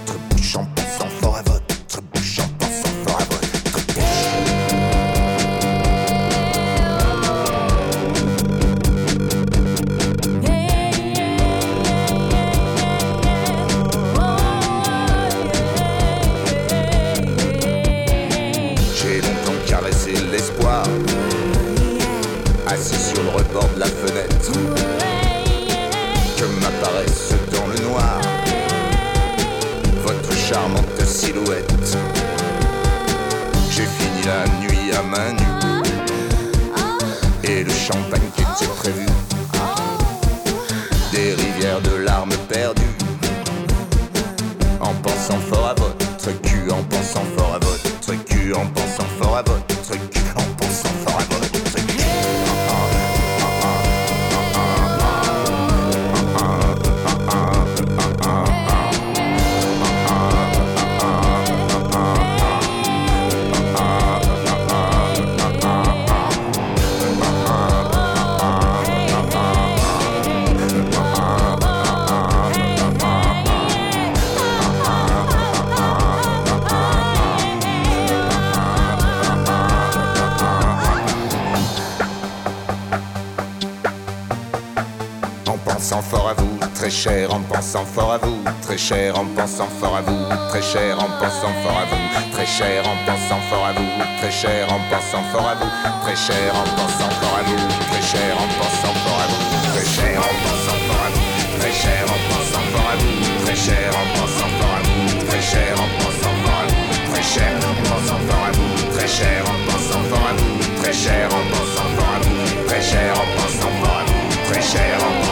pensant 85.78 86.02
fort 86.02 86.30
à 86.30 86.34
vous, 86.34 86.58
très 86.74 86.90
cher, 86.90 87.32
en 87.32 87.40
pensant 87.42 87.86
fort 87.86 88.14
à 88.14 88.18
vous, 88.18 88.42
très 88.64 88.80
cher, 88.80 89.16
en 89.16 89.26
pensant 89.26 89.68
fort 89.80 89.96
à 89.96 90.02
vous, 90.02 90.26
très 90.50 90.62
cher, 90.64 90.98
en 90.98 91.08
pensant 91.20 91.54
fort 91.62 91.78
à 91.78 91.86
vous, 91.86 92.32
très 92.32 92.48
cher, 92.48 92.82
en 92.82 92.98
pensant 93.06 93.40
fort 93.48 93.64
à 93.64 93.74
vous, 93.74 93.86
très 94.18 94.32
cher, 94.32 94.66
en 94.74 94.80
pensant 94.90 95.22
fort 95.32 95.48
à 95.48 95.54
vous, 95.54 95.70
très 96.02 96.16
cher, 96.18 96.50
en 96.58 96.66
pensant 96.78 97.14
fort 97.22 97.38
à 97.38 97.46
vous, 97.46 97.78
très 97.86 98.08
cher, 98.10 98.34
en 98.42 98.48
pensant 98.58 98.96
fort 99.06 99.22
à 99.22 99.30
vous, 99.38 99.70
très 99.78 99.86
cher, 99.86 100.26
en 100.26 100.42
pensant 100.50 100.78
fort 100.82 101.06
à 101.06 101.10
vous, 101.14 101.46
très 101.62 101.72
cher, 101.72 102.08
en 102.18 102.26
pensant 102.34 102.66
fort 102.74 102.90
à 102.90 102.96
vous, 102.98 103.36
très 103.46 103.56
cher, 103.56 103.94
en 103.98 104.18
pensant 104.18 104.50
fort 104.58 104.76
à 104.78 104.82
vous, 104.82 105.26
très 105.30 105.42
cher, 105.42 105.76
en 105.78 105.90
pensant 106.02 106.36
fort 106.42 106.58
à 106.58 106.66
vous, 106.66 106.98
très 107.06 107.22
cher, 107.22 107.54
en 107.54 107.80
pensant 107.86 108.22
fort 108.26 108.46
à 108.48 108.52
vous, 108.58 108.98
très 108.98 109.08
cher, 109.08 109.44
en 109.46 109.58
pensant 109.70 110.04
fort 110.10 110.26
à 110.26 110.34
vous, 110.34 110.82
très 110.82 110.94
cher, 110.94 111.30
en 111.30 111.44
pensant 111.54 111.90
fort 111.96 112.14
à 112.16 112.20
vous, 112.26 112.66
très 112.66 112.82
cher, 112.82 113.14
en 113.14 113.28
pensant 113.38 113.74
fort 113.80 113.98
à 113.98 114.06
vous, 114.06 114.52
très 114.52 114.62
cher, 114.62 114.98
en 115.02 115.27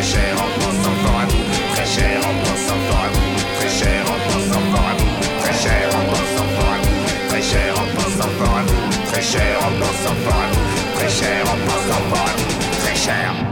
Très 0.00 0.08
cher, 0.08 0.34
on 0.34 0.60
pense 0.60 0.86
encore 0.88 1.20
à 1.20 1.26
vous. 1.26 1.74
Très 1.74 1.84
cher, 1.84 2.20
on 2.24 2.34
pense 2.42 2.70
encore 2.70 3.04
à 3.04 3.08
vous. 3.12 3.36
Très 3.58 3.68
cher, 3.68 4.02
on 4.06 4.32
pense 4.32 4.56
encore 4.56 4.86
à 4.88 4.94
vous. 4.96 5.40
Très 5.42 5.52
cher, 5.52 5.90
on 5.92 6.10
pense 6.10 6.40
encore 6.40 6.72
à 6.72 6.78
vous. 6.80 7.28
Très 7.28 7.42
cher, 7.42 7.74
on 7.76 8.00
pense 8.00 8.26
encore 8.26 8.56
à 8.56 8.62
vous. 8.62 9.12
Très 9.12 9.20
cher, 9.20 9.58
on 9.60 9.78
pense 9.78 10.10
encore 10.10 10.40
à 10.40 10.46
vous. 10.52 10.98
Très 10.98 11.10
cher, 11.10 11.44
on 11.44 11.68
pense 11.68 11.98
encore 11.98 12.28
à 12.28 12.36
vous. 12.38 12.82
Très 12.82 12.96
cher. 12.96 13.49